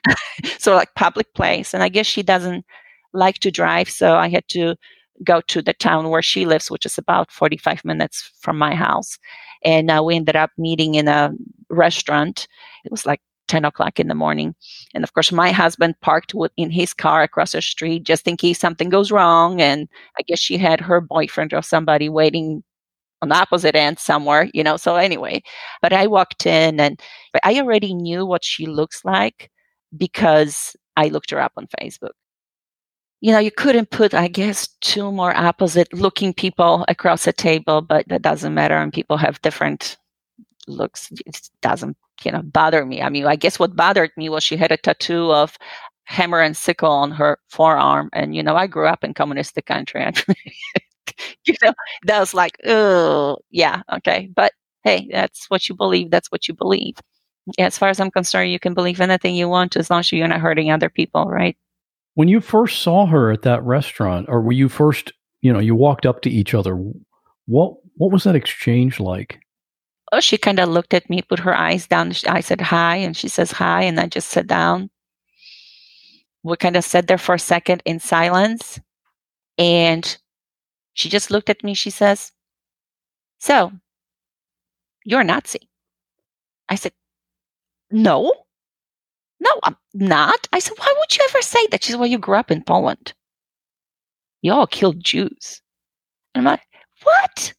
[0.57, 1.73] so like public place.
[1.73, 2.65] And I guess she doesn't
[3.13, 4.75] like to drive, so I had to
[5.23, 9.17] go to the town where she lives, which is about 45 minutes from my house.
[9.63, 11.31] And uh, we ended up meeting in a
[11.69, 12.47] restaurant.
[12.83, 14.55] It was like 10 o'clock in the morning.
[14.93, 18.37] And of course, my husband parked with, in his car across the street just in
[18.37, 19.61] case something goes wrong.
[19.61, 19.87] And
[20.19, 22.63] I guess she had her boyfriend or somebody waiting
[23.21, 24.77] on the opposite end somewhere, you know.
[24.77, 25.41] So anyway,
[25.81, 27.01] but I walked in and
[27.43, 29.49] I already knew what she looks like
[29.95, 32.11] because I looked her up on Facebook.
[33.21, 37.81] You know, you couldn't put, I guess, two more opposite looking people across a table,
[37.81, 38.75] but that doesn't matter.
[38.75, 39.95] And people have different
[40.67, 41.09] looks.
[41.25, 43.01] It doesn't, you know, bother me.
[43.01, 45.57] I mean, I guess what bothered me was she had a tattoo of
[46.05, 48.09] hammer and sickle on her forearm.
[48.13, 50.03] And, you know, I grew up in communistic country.
[50.03, 50.23] and
[51.45, 51.73] you know,
[52.05, 54.29] that was like, oh, yeah, okay.
[54.35, 54.53] But
[54.83, 56.11] hey, that's what you believe.
[56.11, 56.95] That's what you believe.
[57.57, 60.11] Yeah, as far as I'm concerned, you can believe anything you want as long as
[60.11, 61.57] you're not hurting other people, right?
[62.15, 65.11] When you first saw her at that restaurant, or when you first,
[65.41, 66.77] you know, you walked up to each other,
[67.47, 69.39] what what was that exchange like?
[70.13, 72.13] Oh, she kind of looked at me, put her eyes down.
[72.27, 74.91] I said hi, and she says hi, and I just sat down.
[76.43, 78.79] We kind of sat there for a second in silence,
[79.57, 80.15] and
[80.93, 81.73] she just looked at me.
[81.73, 82.31] She says,
[83.39, 83.71] So,
[85.03, 85.67] you're a Nazi.
[86.69, 86.91] I said,
[87.89, 88.31] No,
[89.39, 90.47] no, I'm not.
[90.53, 91.83] I said, Why would you ever say that?
[91.83, 93.15] She said, Well, you grew up in Poland.
[94.43, 95.63] You all killed Jews.
[96.35, 96.61] And I'm like,
[97.01, 97.53] What?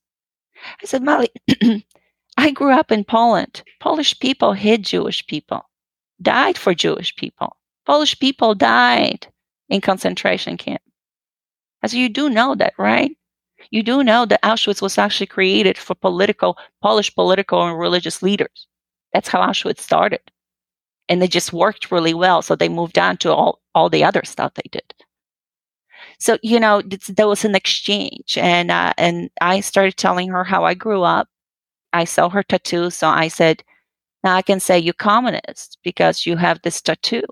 [0.81, 1.31] I said, Molly,
[2.37, 3.63] I grew up in Poland.
[3.81, 5.69] Polish people hid Jewish people,
[6.21, 7.57] died for Jewish people.
[7.87, 9.27] Polish people died
[9.69, 10.83] in concentration camp.
[11.87, 13.17] Said, You do know that, right?
[13.71, 18.67] You do know that Auschwitz was actually created for political, Polish political and religious leaders.
[19.13, 20.21] That's how Auschwitz started.
[21.09, 22.43] And it just worked really well.
[22.43, 24.95] So they moved on to all, all the other stuff they did.
[26.19, 28.39] So, you know, there was an exchange.
[28.39, 31.29] And, uh, and I started telling her how I grew up.
[31.95, 32.91] I saw her tattoo.
[32.91, 33.65] So I said,
[34.23, 37.25] now I can say you're communist because you have this tattoo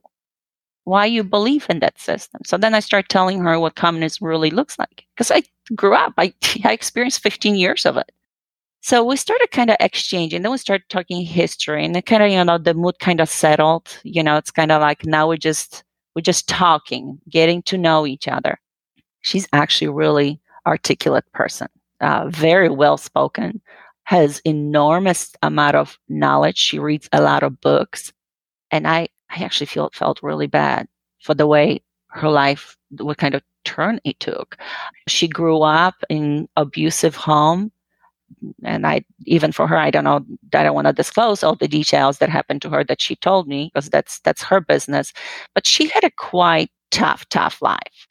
[0.84, 2.40] why you believe in that system.
[2.44, 5.42] So then I start telling her what communism really looks like because I
[5.74, 6.34] grew up, I,
[6.64, 8.10] I experienced 15 years of it.
[8.84, 10.42] So we started kind of exchanging.
[10.42, 13.96] Then we started talking history, and kind of you know the mood kind of settled.
[14.02, 15.84] You know, it's kind of like now we're just
[16.16, 18.58] we're just talking, getting to know each other.
[19.20, 21.68] She's actually really articulate person,
[22.00, 23.60] uh, very well spoken,
[24.04, 26.58] has enormous amount of knowledge.
[26.58, 28.12] She reads a lot of books,
[28.70, 30.88] and I I actually feel felt really bad
[31.20, 34.58] for the way her life, what kind of turn it took.
[35.08, 37.72] She grew up in abusive home.
[38.64, 40.24] And I, even for her, I don't know
[40.54, 43.46] I don't want to disclose all the details that happened to her that she told
[43.46, 45.12] me because that's, that's her business.
[45.54, 48.08] But she had a quite tough, tough life.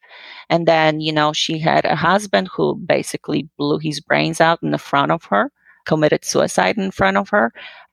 [0.48, 4.70] And then, you know, she had a husband who basically blew his brains out in
[4.70, 5.50] the front of her,
[5.84, 7.52] committed suicide in front of her,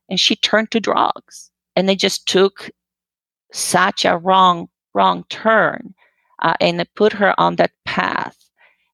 [0.10, 1.52] and she turned to drugs.
[1.76, 2.70] And they just took
[3.54, 5.94] such a wrong wrong turn
[6.42, 8.38] uh, and it put her on that path.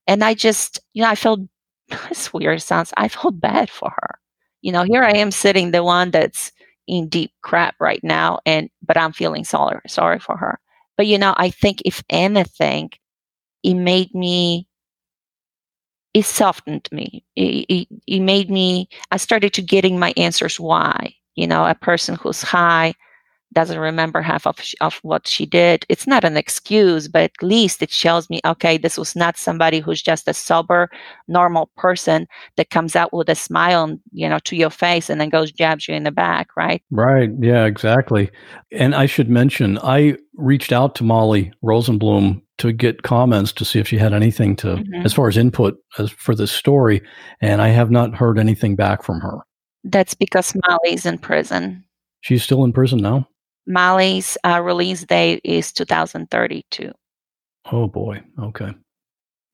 [0.08, 1.39] And i just you know i felt
[2.10, 4.20] this weird sounds i felt bad for her.
[4.62, 6.52] You know here i am sitting the one that's
[6.88, 10.60] in deep crap right now and but i'm feeling sorry sorry for her.
[10.98, 12.91] But you know i think if anything
[13.64, 14.68] it made me
[16.16, 17.26] it softened me.
[17.36, 21.13] It, it, it made me, I started to getting my answers why.
[21.36, 22.93] You know, a person who's high
[23.56, 25.86] doesn't remember half of, of what she did.
[25.89, 29.80] It's not an excuse, but at least it shows me, okay, this was not somebody
[29.80, 30.89] who's just a sober,
[31.28, 32.28] normal person
[32.58, 35.88] that comes out with a smile, you know, to your face and then goes jabs
[35.88, 36.84] you in the back, right?
[36.91, 37.30] Right.
[37.39, 38.30] Yeah, exactly.
[38.72, 43.80] And I should mention, I reached out to Molly Rosenblum to get comments to see
[43.80, 45.06] if she had anything to, mm-hmm.
[45.06, 47.01] as far as input as for this story,
[47.41, 49.39] and I have not heard anything back from her.
[49.84, 51.84] That's because Molly's in prison.
[52.22, 53.28] She's still in prison now?
[53.68, 56.91] Molly's uh, release date is 2032.
[57.72, 58.22] Oh boy.
[58.39, 58.74] Okay.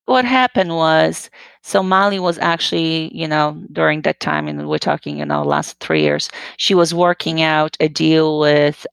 [0.06, 1.30] What happened was,
[1.62, 5.80] so Molly was actually, you know, during that time, and we're talking, you know, last
[5.80, 8.86] three years, she was working out a deal with,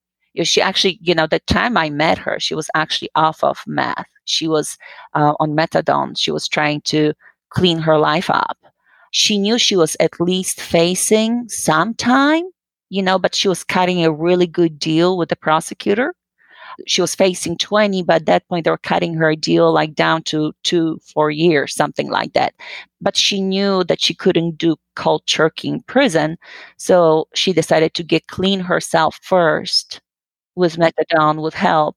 [0.45, 4.07] she actually, you know, the time I met her, she was actually off of meth.
[4.27, 4.79] She was
[5.14, 6.16] uh, on methadone.
[6.16, 7.14] She was trying to
[7.51, 8.59] clean her life up.
[9.11, 12.45] She knew she was at least facing some time
[12.91, 16.14] you know, but she was cutting a really good deal with the prosecutor.
[16.86, 20.22] She was facing 20, but at that point they were cutting her deal like down
[20.24, 22.55] to two, four years, something like that.
[23.01, 26.39] But she knew that she couldn't do cold turkey in prison.
[26.78, 30.01] So she decided to get clean herself first
[30.57, 31.97] with methadone, with help,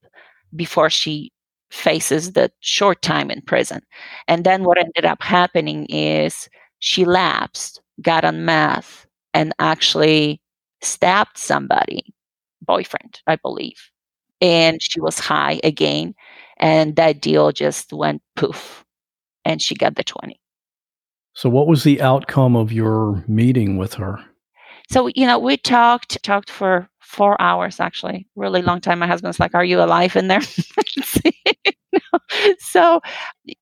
[0.55, 1.31] before she
[1.71, 3.81] faces the short time in prison.
[4.27, 10.41] And then what ended up happening is she lapsed, got on meth, and actually
[10.81, 12.13] stabbed somebody,
[12.61, 13.89] boyfriend, I believe.
[14.39, 16.15] And she was high again.
[16.57, 18.83] And that deal just went poof.
[19.45, 20.39] And she got the 20.
[21.33, 24.19] So, what was the outcome of your meeting with her?
[24.89, 28.99] So, you know, we talked, talked for four hours actually, really long time.
[28.99, 30.41] My husband's like, Are you alive in there?
[32.59, 33.01] so,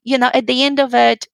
[0.03, 1.27] you know, at the end of it,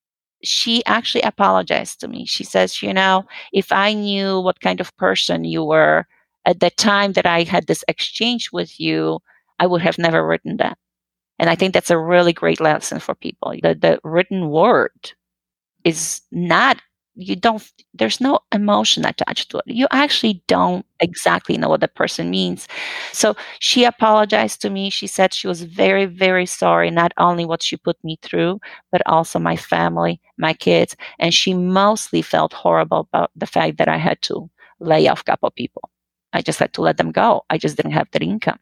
[0.46, 2.26] she actually apologized to me.
[2.26, 6.06] She says, You know, if I knew what kind of person you were
[6.46, 9.20] at the time that I had this exchange with you,
[9.60, 10.78] I would have never written that.
[11.40, 13.54] And I think that's a really great lesson for people.
[13.62, 15.12] The, the written word
[15.84, 16.82] is not
[17.16, 19.64] you don't there's no emotion attached to it.
[19.68, 22.68] You actually don't exactly know what the person means.
[23.14, 24.90] So she apologized to me.
[24.90, 28.60] She said she was very very sorry not only what she put me through
[28.92, 33.88] but also my family my kids and she mostly felt horrible about the fact that
[33.88, 34.50] i had to
[34.80, 35.90] lay off a couple people.
[36.34, 37.44] I just had to let them go.
[37.50, 38.60] I just didn't have that income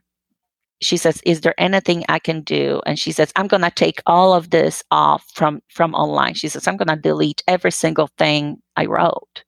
[0.84, 2.82] she says is there anything i can do?
[2.86, 6.34] And she says i'm going to take all of this off from from online.
[6.34, 9.44] She says i'm going to delete every single thing i wrote.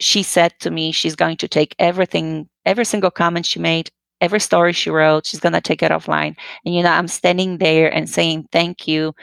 [0.00, 4.40] She said to me she's going to take everything every single comment she made every
[4.40, 6.36] story she wrote she's going to take it offline.
[6.64, 9.14] And you know i'm standing there and saying thank you.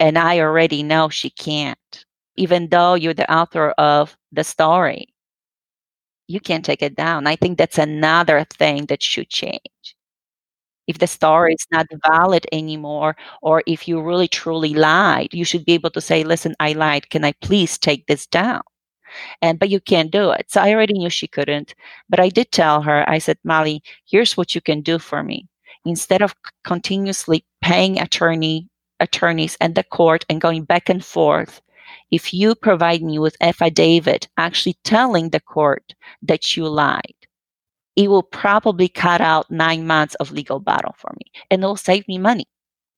[0.00, 2.04] And i already know she can't
[2.36, 5.08] even though you're the author of the story.
[6.28, 7.26] You can't take it down.
[7.26, 9.95] I think that's another thing that should change
[10.86, 15.64] if the story is not valid anymore or if you really truly lied you should
[15.64, 17.10] be able to say listen i lied.
[17.10, 18.62] Can i please take this down?
[19.42, 20.46] And but you can't do it.
[20.50, 21.74] So i already knew she couldn't
[22.10, 25.46] but i did tell her i said molly here's what you can do for me.
[25.86, 26.34] Instead of
[26.64, 28.68] continuously paying attorney
[29.00, 31.60] attorneys at the court and going back and forth
[32.10, 37.14] if you provide me with affidavit actually telling the court that you lied
[37.96, 42.06] it will probably cut out nine months of legal battle for me and it'll save
[42.08, 42.46] me money.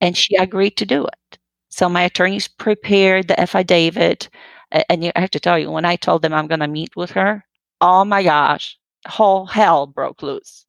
[0.01, 1.39] And she agreed to do it.
[1.71, 4.29] So my attorneys prepared the affidavit.
[4.73, 7.13] And I have to tell you, when I told them I'm going to meet with
[7.13, 7.45] her,
[7.81, 8.79] oh my gosh,
[9.09, 10.67] whole hell broke loose.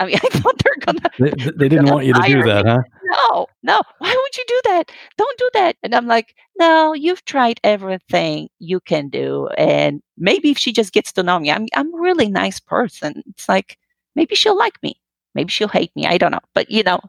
[0.00, 1.10] I mean, I thought they're gonna.
[1.18, 2.82] They, they didn't want you to do that, huh?
[3.04, 3.80] No, no.
[3.98, 4.90] Why would you do that?
[5.16, 5.76] Don't do that.
[5.82, 10.92] And I'm like, no, you've tried everything you can do, and maybe if she just
[10.92, 13.22] gets to know me, I'm I'm a really nice person.
[13.28, 13.78] It's like
[14.16, 14.94] maybe she'll like me,
[15.34, 16.06] maybe she'll hate me.
[16.06, 17.00] I don't know, but you know,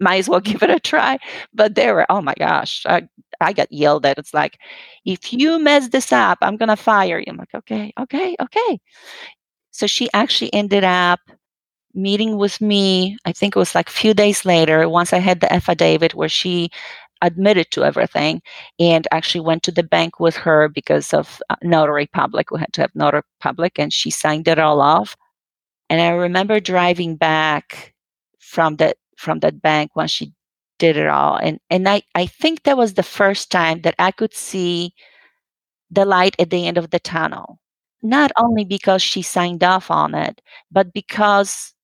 [0.00, 1.18] might as well give it a try.
[1.54, 3.08] But they were, oh my gosh, I
[3.40, 4.18] I got yelled at.
[4.18, 4.58] It's like,
[5.04, 7.24] if you mess this up, I'm gonna fire you.
[7.28, 8.80] I'm like, okay, okay, okay.
[9.70, 11.20] So she actually ended up
[11.94, 13.18] meeting with me.
[13.24, 16.28] I think it was like a few days later, once I had the affidavit where
[16.28, 16.70] she
[17.22, 18.42] admitted to everything
[18.78, 22.50] and actually went to the bank with her because of uh, notary public.
[22.50, 25.16] We had to have notary public and she signed it all off.
[25.90, 27.94] And I remember driving back
[28.38, 30.32] from that from that bank when she
[30.78, 31.36] did it all.
[31.36, 34.94] And and I, I think that was the first time that I could see
[35.90, 37.58] the light at the end of the tunnel.
[38.02, 40.40] Not only because she signed off on it,
[40.72, 41.74] but because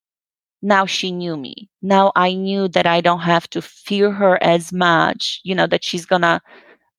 [0.63, 1.69] now she knew me.
[1.83, 5.85] Now I knew that I don't have to fear her as much, you know, that
[5.85, 6.41] she's gonna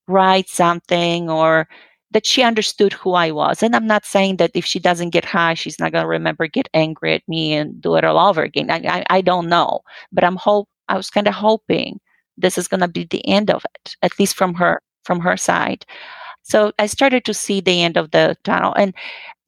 [0.08, 1.68] write something or
[2.12, 3.62] that she understood who I was.
[3.62, 6.48] And I'm not saying that if she doesn't get high, she's not going to remember,
[6.48, 8.72] get angry at me and do it all over again.
[8.72, 9.82] I, I, I don't know,
[10.12, 12.00] but I'm hope I was kind of hoping
[12.38, 15.38] this is going to be the end of it, at least from her from her
[15.38, 15.86] side.
[16.44, 18.94] So I started to see the end of the tunnel, and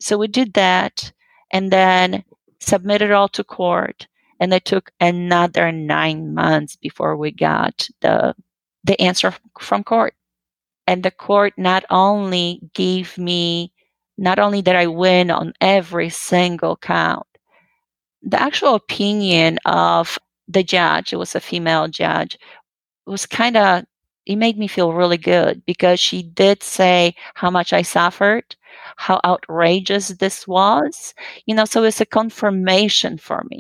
[0.01, 1.11] so we did that,
[1.51, 2.23] and then
[2.59, 4.07] submitted all to court,
[4.39, 8.35] and it took another nine months before we got the
[8.83, 10.13] the answer from court.
[10.87, 13.71] And the court not only gave me,
[14.17, 17.27] not only did I win on every single count,
[18.23, 22.37] the actual opinion of the judge, it was a female judge,
[23.05, 23.85] was kind of,
[24.29, 28.55] it made me feel really good because she did say how much I suffered,
[28.97, 31.13] how outrageous this was,
[31.47, 33.59] you know, so it's a confirmation for me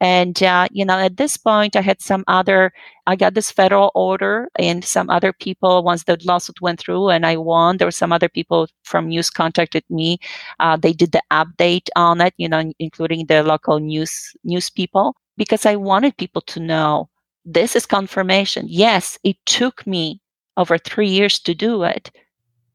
[0.00, 2.72] and, uh, you know, at this point, I had some other,
[3.06, 7.24] I got this federal order and some other people, once the lawsuit went through and
[7.24, 10.18] I won, there were some other people from news contacted me.
[10.58, 15.14] Uh, they did the update on it, you know, including the local news, news people,
[15.36, 17.08] because I wanted people to know
[17.44, 18.66] this is confirmation.
[18.68, 20.20] Yes, it took me
[20.56, 22.10] over three years to do it,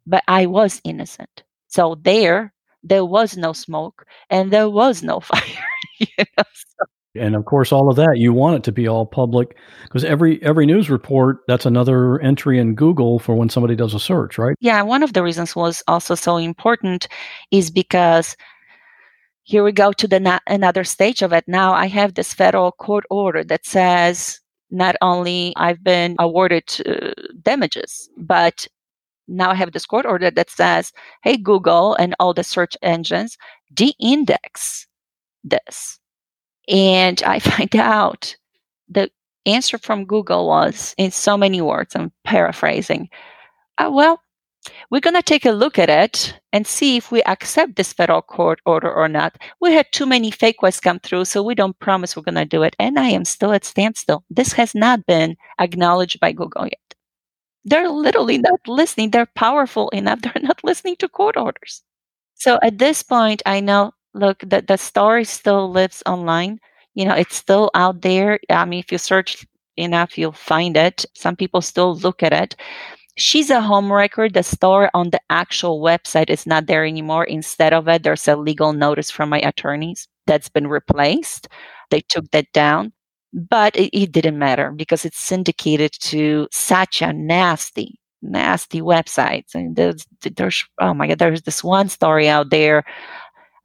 [0.06, 1.44] but I was innocent.
[1.68, 2.54] So there,
[2.84, 5.42] there was no smoke and there was no fire.
[6.00, 6.44] you know?
[6.54, 10.04] so, and of course, all of that you want it to be all public because
[10.04, 14.38] every every news report that's another entry in Google for when somebody does a search,
[14.38, 14.56] right?
[14.60, 17.08] Yeah, one of the reasons was also so important
[17.52, 18.36] is because
[19.44, 21.46] here we go to the na- another stage of it.
[21.48, 24.40] Now I have this federal court order that says
[24.72, 28.68] not only I've been awarded uh, damages, but
[29.28, 30.94] now I have this court order that says,
[31.24, 33.38] "Hey Google and all the search engines,
[33.74, 34.88] de-index
[35.44, 36.00] this."
[36.68, 38.36] And I find out
[38.90, 39.10] the
[39.46, 43.10] answer from Google was in so many words, I'm paraphrasing.
[43.78, 44.22] Uh, well,
[44.90, 48.22] we're going to take a look at it and see if we accept this federal
[48.22, 49.38] court order or not.
[49.62, 52.46] We had too many fake ones come through, so we don't promise we're going to
[52.46, 52.76] do it.
[52.80, 54.24] And I am still at standstill.
[54.30, 56.96] This has not been acknowledged by Google yet.
[57.66, 59.12] They're literally not listening.
[59.12, 60.22] They're powerful enough.
[60.24, 61.84] They're not listening to court orders.
[62.36, 66.60] So at this point, I know look the, the story still lives online
[66.96, 69.46] you know it's still out there i mean if you search
[69.78, 72.56] enough you'll find it some people still look at it
[73.18, 77.88] she's a homewrecker the story on the actual website is not there anymore instead of
[77.88, 81.48] it there's a legal notice from my attorneys that's been replaced
[81.90, 82.92] they took that down
[83.34, 89.76] but it, it didn't matter because it's syndicated to such a nasty nasty websites and
[89.76, 90.06] there's,
[90.36, 92.84] there's oh my god there's this one story out there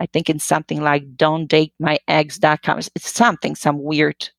[0.03, 2.79] I think it's something like don't date my ex.com.
[2.79, 4.31] It's something, some weird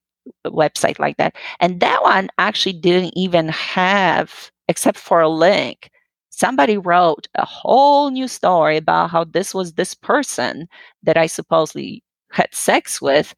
[0.45, 1.36] website like that.
[1.61, 5.91] And that one actually didn't even have, except for a link,
[6.30, 10.68] somebody wrote a whole new story about how this was this person
[11.03, 13.36] that I supposedly had sex with.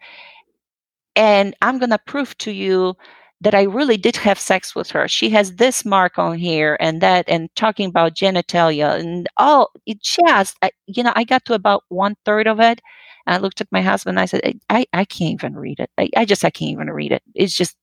[1.15, 2.95] And I'm going to prove to you
[3.41, 5.07] that I really did have sex with her.
[5.07, 9.71] She has this mark on here and that, and talking about genitalia and all.
[9.85, 12.81] It just, I, you know, I got to about one third of it.
[13.27, 15.89] And I looked at my husband and I said, I, I can't even read it.
[15.97, 17.23] I, I just, I can't even read it.
[17.33, 17.75] It's just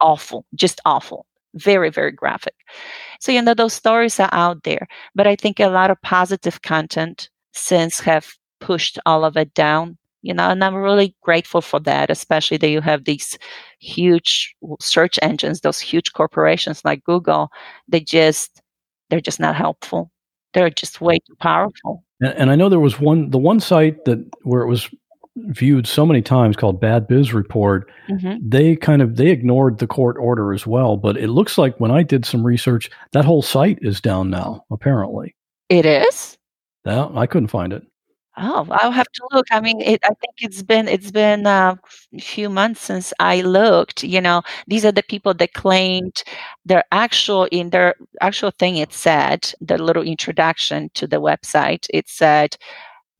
[0.00, 1.26] awful, just awful.
[1.54, 2.54] Very, very graphic.
[3.20, 4.86] So, you know, those stories are out there.
[5.14, 9.98] But I think a lot of positive content since have pushed all of it down
[10.22, 13.38] you know and i'm really grateful for that especially that you have these
[13.78, 17.50] huge search engines those huge corporations like google
[17.88, 18.60] they just
[19.08, 20.10] they're just not helpful
[20.52, 24.04] they're just way too powerful and, and i know there was one the one site
[24.04, 24.88] that where it was
[25.36, 28.36] viewed so many times called bad biz report mm-hmm.
[28.46, 31.90] they kind of they ignored the court order as well but it looks like when
[31.90, 35.34] i did some research that whole site is down now apparently
[35.68, 36.36] it is
[36.84, 37.82] yeah, I couldn't find it.
[38.36, 39.46] Oh, I'll have to look.
[39.50, 41.78] I mean, it, I think it's been it's been a
[42.20, 44.02] few months since I looked.
[44.02, 46.22] You know, these are the people that claimed
[46.64, 48.76] their actual in their actual thing.
[48.76, 51.86] It said the little introduction to the website.
[51.92, 52.56] It said,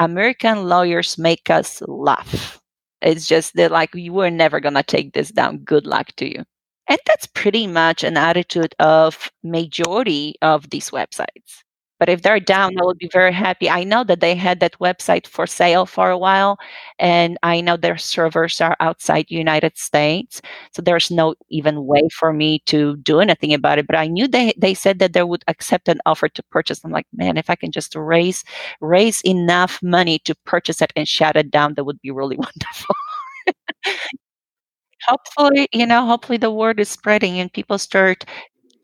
[0.00, 2.60] "American lawyers make us laugh."
[3.02, 5.58] It's just they're like, "You were never gonna take this down.
[5.58, 6.44] Good luck to you."
[6.88, 11.62] And that's pretty much an attitude of majority of these websites.
[12.00, 13.70] But if they're down, I would be very happy.
[13.70, 16.58] I know that they had that website for sale for a while,
[16.98, 22.32] and I know their servers are outside United States, so there's no even way for
[22.32, 23.86] me to do anything about it.
[23.86, 26.80] But I knew they they said that they would accept an offer to purchase.
[26.84, 28.44] I'm like, man, if I can just raise
[28.80, 32.96] raise enough money to purchase it and shut it down, that would be really wonderful.
[35.06, 38.24] hopefully, you know, hopefully the word is spreading and people start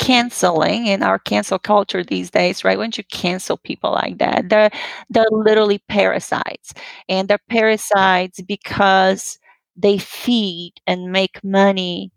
[0.07, 2.79] canceling in our cancel culture these days, right?
[2.79, 4.71] When you cancel people like that, they're
[5.11, 6.73] they're literally parasites,
[7.09, 9.39] and they're parasites because
[9.77, 12.13] they feed and make money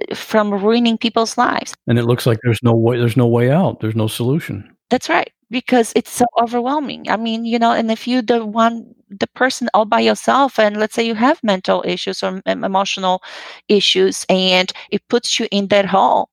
[0.00, 1.74] uh, from ruining people's lives.
[1.88, 3.80] And it looks like there's no way there's no way out.
[3.80, 4.70] There's no solution.
[4.88, 7.10] That's right, because it's so overwhelming.
[7.10, 10.76] I mean, you know, and if you the one the person all by yourself and
[10.76, 13.22] let's say you have mental issues or emotional
[13.68, 16.28] issues and it puts you in that hole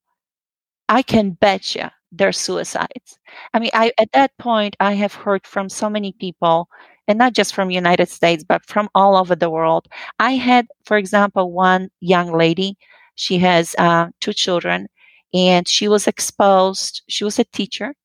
[0.97, 3.17] i can bet you they're suicides.
[3.53, 6.67] I mean i at that point i have heard from so many people
[7.07, 9.87] and not just from united states but from all over the world.
[10.19, 12.77] I had for example one young lady
[13.15, 14.87] she has uh, two children
[15.33, 17.95] and she was exposed she was a teacher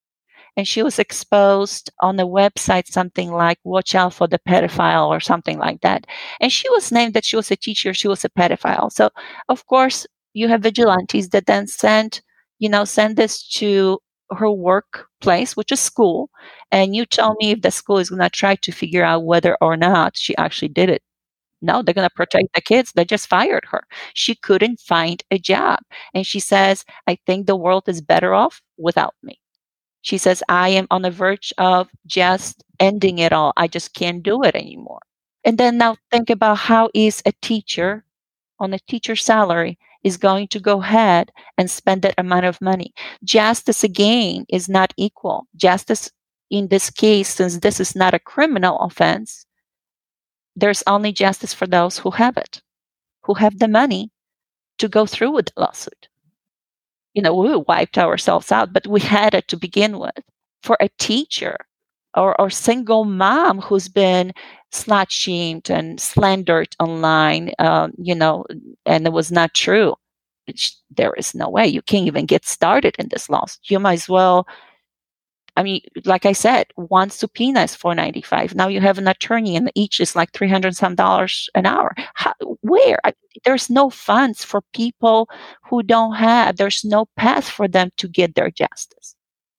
[0.57, 5.21] and she was exposed on the website something like watch out for the pedophile or
[5.21, 6.07] something like that.
[6.41, 8.91] And she was named that she was a teacher she was a pedophile.
[8.93, 9.11] So
[9.49, 12.21] of course you have vigilantes that then send
[12.59, 13.99] you know send this to
[14.31, 16.31] her workplace which is school
[16.71, 19.57] and you tell me if the school is going to try to figure out whether
[19.61, 21.03] or not she actually did it
[21.63, 22.93] no, they're going to protect the kids.
[22.93, 23.83] They just fired her.
[24.15, 25.81] She couldn't find a job.
[26.15, 29.41] And she says, I think the world is better off without me.
[30.03, 33.53] She says, I am on the verge of just ending it all.
[33.57, 35.01] I just can't do it anymore.
[35.45, 38.05] And then now think about how is a teacher
[38.61, 42.93] on a teacher salary is going to go ahead and spend that amount of money.
[43.25, 45.47] Justice again is not equal.
[45.57, 46.11] Justice
[46.51, 49.45] in this case, since this is not a criminal offense,
[50.57, 52.63] there's only justice for those who have it,
[53.25, 54.11] who have the money
[54.79, 56.09] to go through with the lawsuit
[57.19, 60.21] you know, we wiped ourselves out, but we had it to begin with.
[60.63, 61.57] For a teacher
[62.15, 64.33] or, or single mom who's been
[64.73, 68.45] slut shamed and slandered online, uh, you know,
[68.87, 69.95] and it was not true,
[70.97, 73.71] there is no way you can't even get started in this lawsuit.
[73.71, 74.47] You might as well
[75.59, 78.55] I mean, like I said, one subpoena is four ninety five.
[78.55, 81.97] Now you have an attorney, and each is like three hundred some dollars an hour.
[82.15, 83.13] How, where I,
[83.45, 85.29] there's no funds for people
[85.65, 86.59] who don't have.
[86.59, 89.17] There's no path for them to get their justice.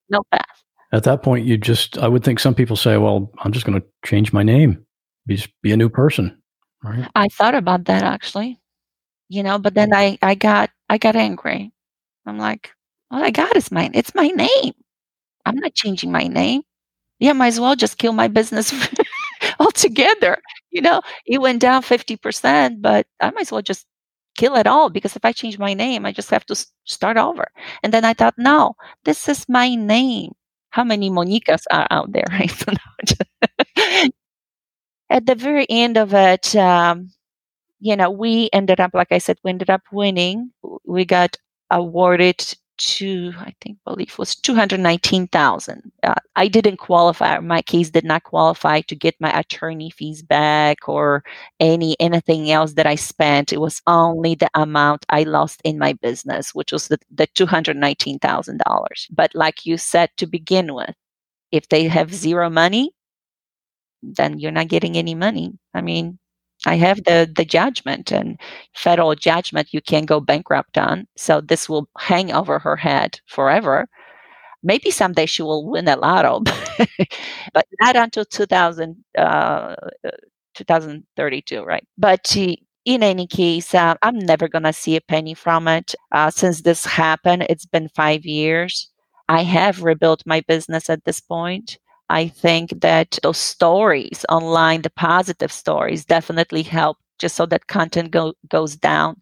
[0.10, 0.64] No path.
[0.94, 3.82] At that point, you just I would think some people say, "Well, I'm just going
[3.82, 4.82] to change my name,
[5.30, 6.36] be be a new person."
[6.84, 7.10] Right.
[7.16, 8.60] I thought about that actually,
[9.30, 9.98] you know, but then mm.
[9.98, 11.72] I I got I got angry.
[12.26, 12.72] I'm like,
[13.12, 13.92] all I got is mine.
[13.94, 14.74] It's my name.
[15.46, 16.62] I'm not changing my name.
[17.20, 18.74] Yeah, might as well just kill my business
[19.60, 20.38] altogether.
[20.72, 23.86] You know, it went down 50%, but I might as well just
[24.38, 27.48] kill it all because if I change my name, I just have to start over.
[27.84, 30.32] And then I thought, no, this is my name.
[30.72, 32.26] How many Monicas are out there?
[33.78, 34.12] Right?
[35.10, 37.12] At the very end of it, um,
[37.80, 40.52] you know, we ended up, like I said, we ended up winning.
[40.86, 41.38] We got
[41.72, 42.44] awarded
[42.80, 45.92] to I think believe was 219,000.
[46.02, 47.40] Uh, I didn't qualify.
[47.40, 51.24] My case did not qualify to get my attorney fees back or
[51.60, 53.52] any anything else that I spent.
[53.54, 58.62] It was only the amount I lost in my business, which was the, the $219,000.
[59.12, 60.96] But like you said to begin with,
[61.52, 62.92] if they have zero money,
[64.04, 65.54] then you're not getting any money.
[65.74, 66.20] I mean,
[66.66, 68.40] I have the the judgment and
[68.76, 71.08] federal judgment you can't go bankrupt on.
[71.18, 73.88] So this will hang over her head forever.
[74.64, 76.42] Maybe someday she will win a lotto,
[77.54, 79.76] but not until 2000, uh,
[80.54, 81.86] 2032, right?
[81.98, 85.96] But in any case, uh, I'm never going to see a penny from it.
[86.12, 88.90] Uh, since this happened, it's been five years.
[89.30, 91.78] I have rebuilt my business at this point.
[92.10, 98.12] I think that those stories online, the positive stories, definitely help just so that content
[98.12, 99.22] go, goes down.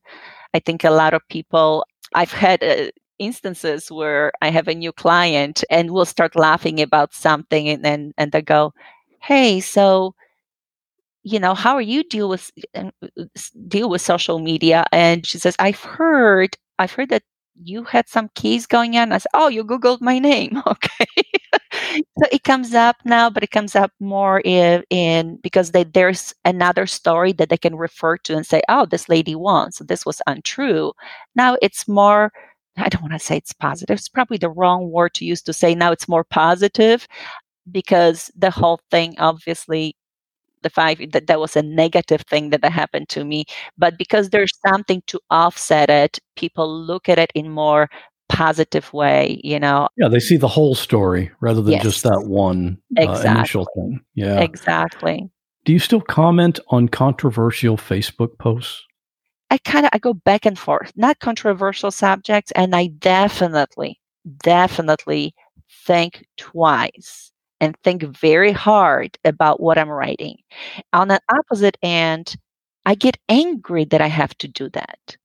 [0.54, 1.86] I think a lot of people,
[2.16, 7.14] I've had uh, instances where I have a new client and we'll start laughing about
[7.14, 8.74] something and then and they go,
[9.22, 10.16] "Hey, so
[11.24, 12.90] you know, how are you deal with uh,
[13.68, 17.24] deal with social media?" And she says, "I've heard I've heard that
[17.64, 19.12] you had some case going on.
[19.12, 20.62] I said, Oh, you Googled my name.
[20.68, 21.06] Okay.
[21.96, 26.34] So it comes up now, but it comes up more in, in because they, there's
[26.46, 29.72] another story that they can refer to and say, Oh, this lady won.
[29.72, 30.94] So this was untrue.
[31.36, 32.32] Now it's more,
[32.78, 33.98] I don't want to say it's positive.
[33.98, 37.08] It's probably the wrong word to use to say now it's more positive
[37.72, 39.96] because the whole thing obviously
[40.64, 43.46] the five that that was a negative thing that happened to me
[43.78, 47.88] but because there's something to offset it people look at it in more
[48.30, 51.84] positive way you know yeah they see the whole story rather than yes.
[51.84, 55.30] just that one uh, initial thing yeah exactly
[55.66, 58.84] do you still comment on controversial facebook posts
[59.50, 64.00] I kind of I go back and forth, not controversial subjects, and I definitely,
[64.44, 65.34] definitely
[65.86, 70.38] think twice and think very hard about what I'm writing.
[70.94, 72.36] On the opposite end,
[72.86, 75.18] I get angry that I have to do that.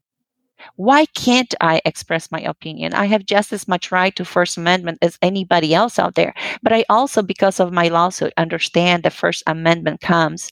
[0.76, 2.94] Why can't I express my opinion?
[2.94, 6.34] I have just as much right to First Amendment as anybody else out there.
[6.62, 10.50] But I also, because of my lawsuit, understand the First Amendment comes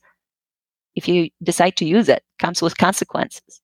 [0.97, 3.61] if you decide to use it, comes with consequences.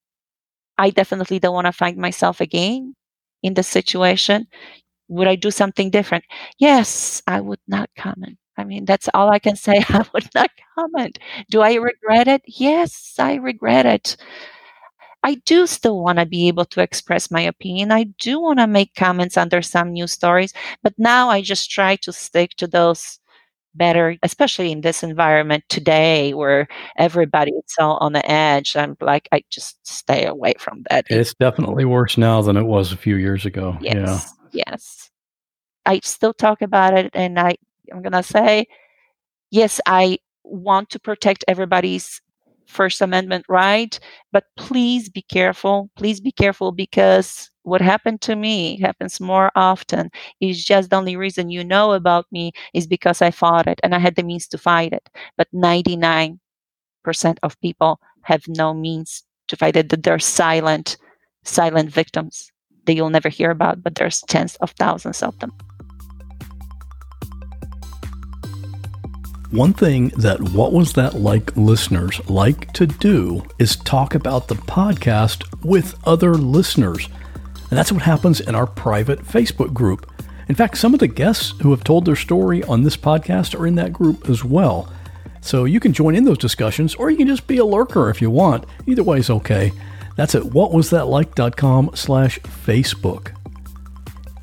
[0.79, 2.95] I definitely don't want to find myself again
[3.43, 4.47] in the situation.
[5.09, 6.25] Would I do something different?
[6.59, 8.39] Yes, I would not comment.
[8.59, 9.85] I mean, that's all I can say.
[9.91, 11.19] I would not comment.
[11.51, 12.43] Do I regret it?
[12.47, 14.17] Yes, I regret it.
[15.27, 17.91] I do still want to be able to express my opinion.
[17.91, 20.55] I do want to make comments under some news stories,
[20.85, 23.19] but now I just try to stick to those
[23.75, 28.77] better, especially in this environment today where everybody is so on the edge.
[28.77, 31.07] I'm like, I just stay away from that.
[31.11, 33.77] It's definitely worse now than it was a few years ago.
[33.81, 34.33] Yes.
[34.53, 34.63] Yeah.
[34.69, 35.11] Yes.
[35.87, 37.57] I still talk about it and I,
[37.93, 38.69] I'm going to say,
[39.51, 42.23] yes, I want to protect everybody's
[42.67, 43.99] First Amendment right,
[44.33, 45.91] but please be careful.
[45.97, 50.11] Please be careful because what happened to me happens more often.
[50.41, 53.95] It's just the only reason you know about me is because I fought it and
[53.95, 55.09] I had the means to fight it.
[55.37, 56.39] But 99%
[57.43, 60.97] of people have no means to fight it, that they're silent,
[61.45, 62.51] silent victims
[62.87, 65.53] that you'll never hear about, but there's tens of thousands of them.
[69.57, 74.55] One thing that What Was That Like listeners like to do is talk about the
[74.55, 77.09] podcast with other listeners.
[77.71, 80.13] And that's what happens in our private Facebook group.
[80.51, 83.67] In fact, some of the guests who have told their story on this podcast are
[83.67, 84.93] in that group as well.
[85.41, 88.21] So you can join in those discussions or you can just be a lurker if
[88.21, 88.67] you want.
[88.87, 89.73] Either way is okay.
[90.17, 93.35] That's at whatwasthatlike.com slash Facebook.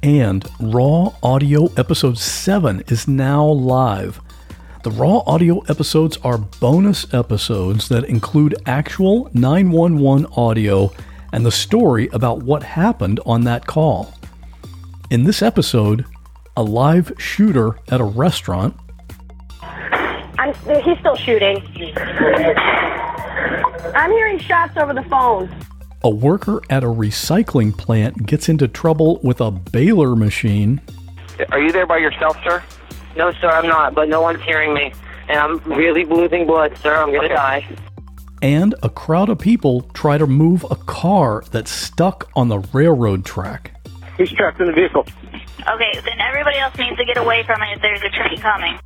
[0.02, 4.20] And Raw Audio Episode 7 is now live.
[4.84, 10.92] The Raw Audio episodes are bonus episodes that include actual 911 audio
[11.32, 14.14] and the story about what happened on that call.
[15.10, 16.04] In this episode,
[16.58, 18.76] a live shooter at a restaurant.
[19.62, 20.54] I'm,
[20.84, 21.64] he's still shooting.
[23.96, 25.50] I'm hearing shots over the phone.
[26.04, 30.82] A worker at a recycling plant gets into trouble with a baler machine.
[31.54, 32.62] Are you there by yourself, sir?
[33.16, 34.94] No, sir, I'm not, but no one's hearing me.
[35.30, 36.96] And I'm really losing blood, sir.
[36.96, 37.66] I'm going to die
[38.44, 43.24] and a crowd of people try to move a car that's stuck on the railroad
[43.26, 43.82] track.
[44.18, 45.08] He's trapped in the vehicle.
[45.62, 47.82] Okay, then everybody else needs to get away from it.
[47.82, 48.78] There's a train coming.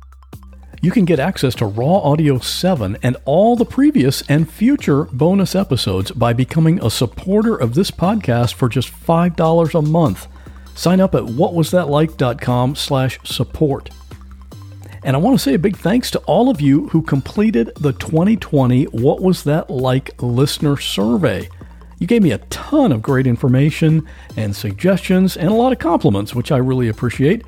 [0.80, 5.56] You can get access to Raw Audio 7 and all the previous and future bonus
[5.56, 10.28] episodes by becoming a supporter of this podcast for just $5 a month.
[10.76, 13.90] Sign up at whatwasthatlike.com slash support.
[15.08, 17.94] And I want to say a big thanks to all of you who completed the
[17.94, 21.48] 2020 What Was That Like listener survey.
[21.98, 24.06] You gave me a ton of great information
[24.36, 27.42] and suggestions and a lot of compliments, which I really appreciate.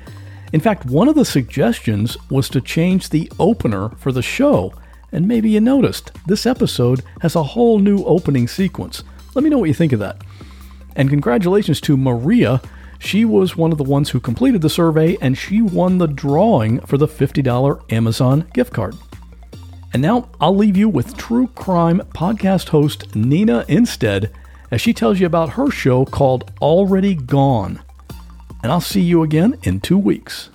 [0.51, 4.73] In fact, one of the suggestions was to change the opener for the show.
[5.11, 9.03] And maybe you noticed, this episode has a whole new opening sequence.
[9.35, 10.23] Let me know what you think of that.
[10.95, 12.59] And congratulations to Maria
[13.01, 16.79] she was one of the ones who completed the survey and she won the drawing
[16.81, 18.95] for the $50 Amazon gift card.
[19.91, 24.31] And now I'll leave you with true crime podcast host Nina Innsted
[24.69, 27.81] as she tells you about her show called Already Gone.
[28.61, 30.49] And I'll see you again in two weeks.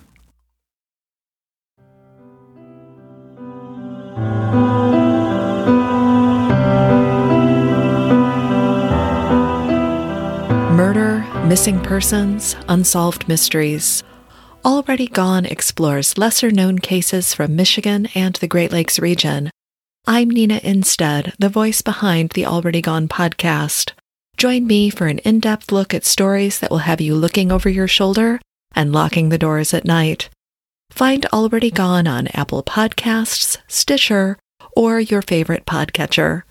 [10.71, 11.16] Murder,
[11.47, 14.03] missing persons, unsolved mysteries.
[14.65, 19.49] Already Gone explores lesser known cases from Michigan and the Great Lakes region.
[20.05, 23.93] I'm Nina Innsted, the voice behind the Already Gone podcast.
[24.35, 27.69] Join me for an in depth look at stories that will have you looking over
[27.69, 28.41] your shoulder
[28.75, 30.29] and locking the doors at night.
[30.91, 34.37] Find Already Gone on Apple Podcasts, Stitcher,
[34.75, 36.43] or your favorite podcatcher.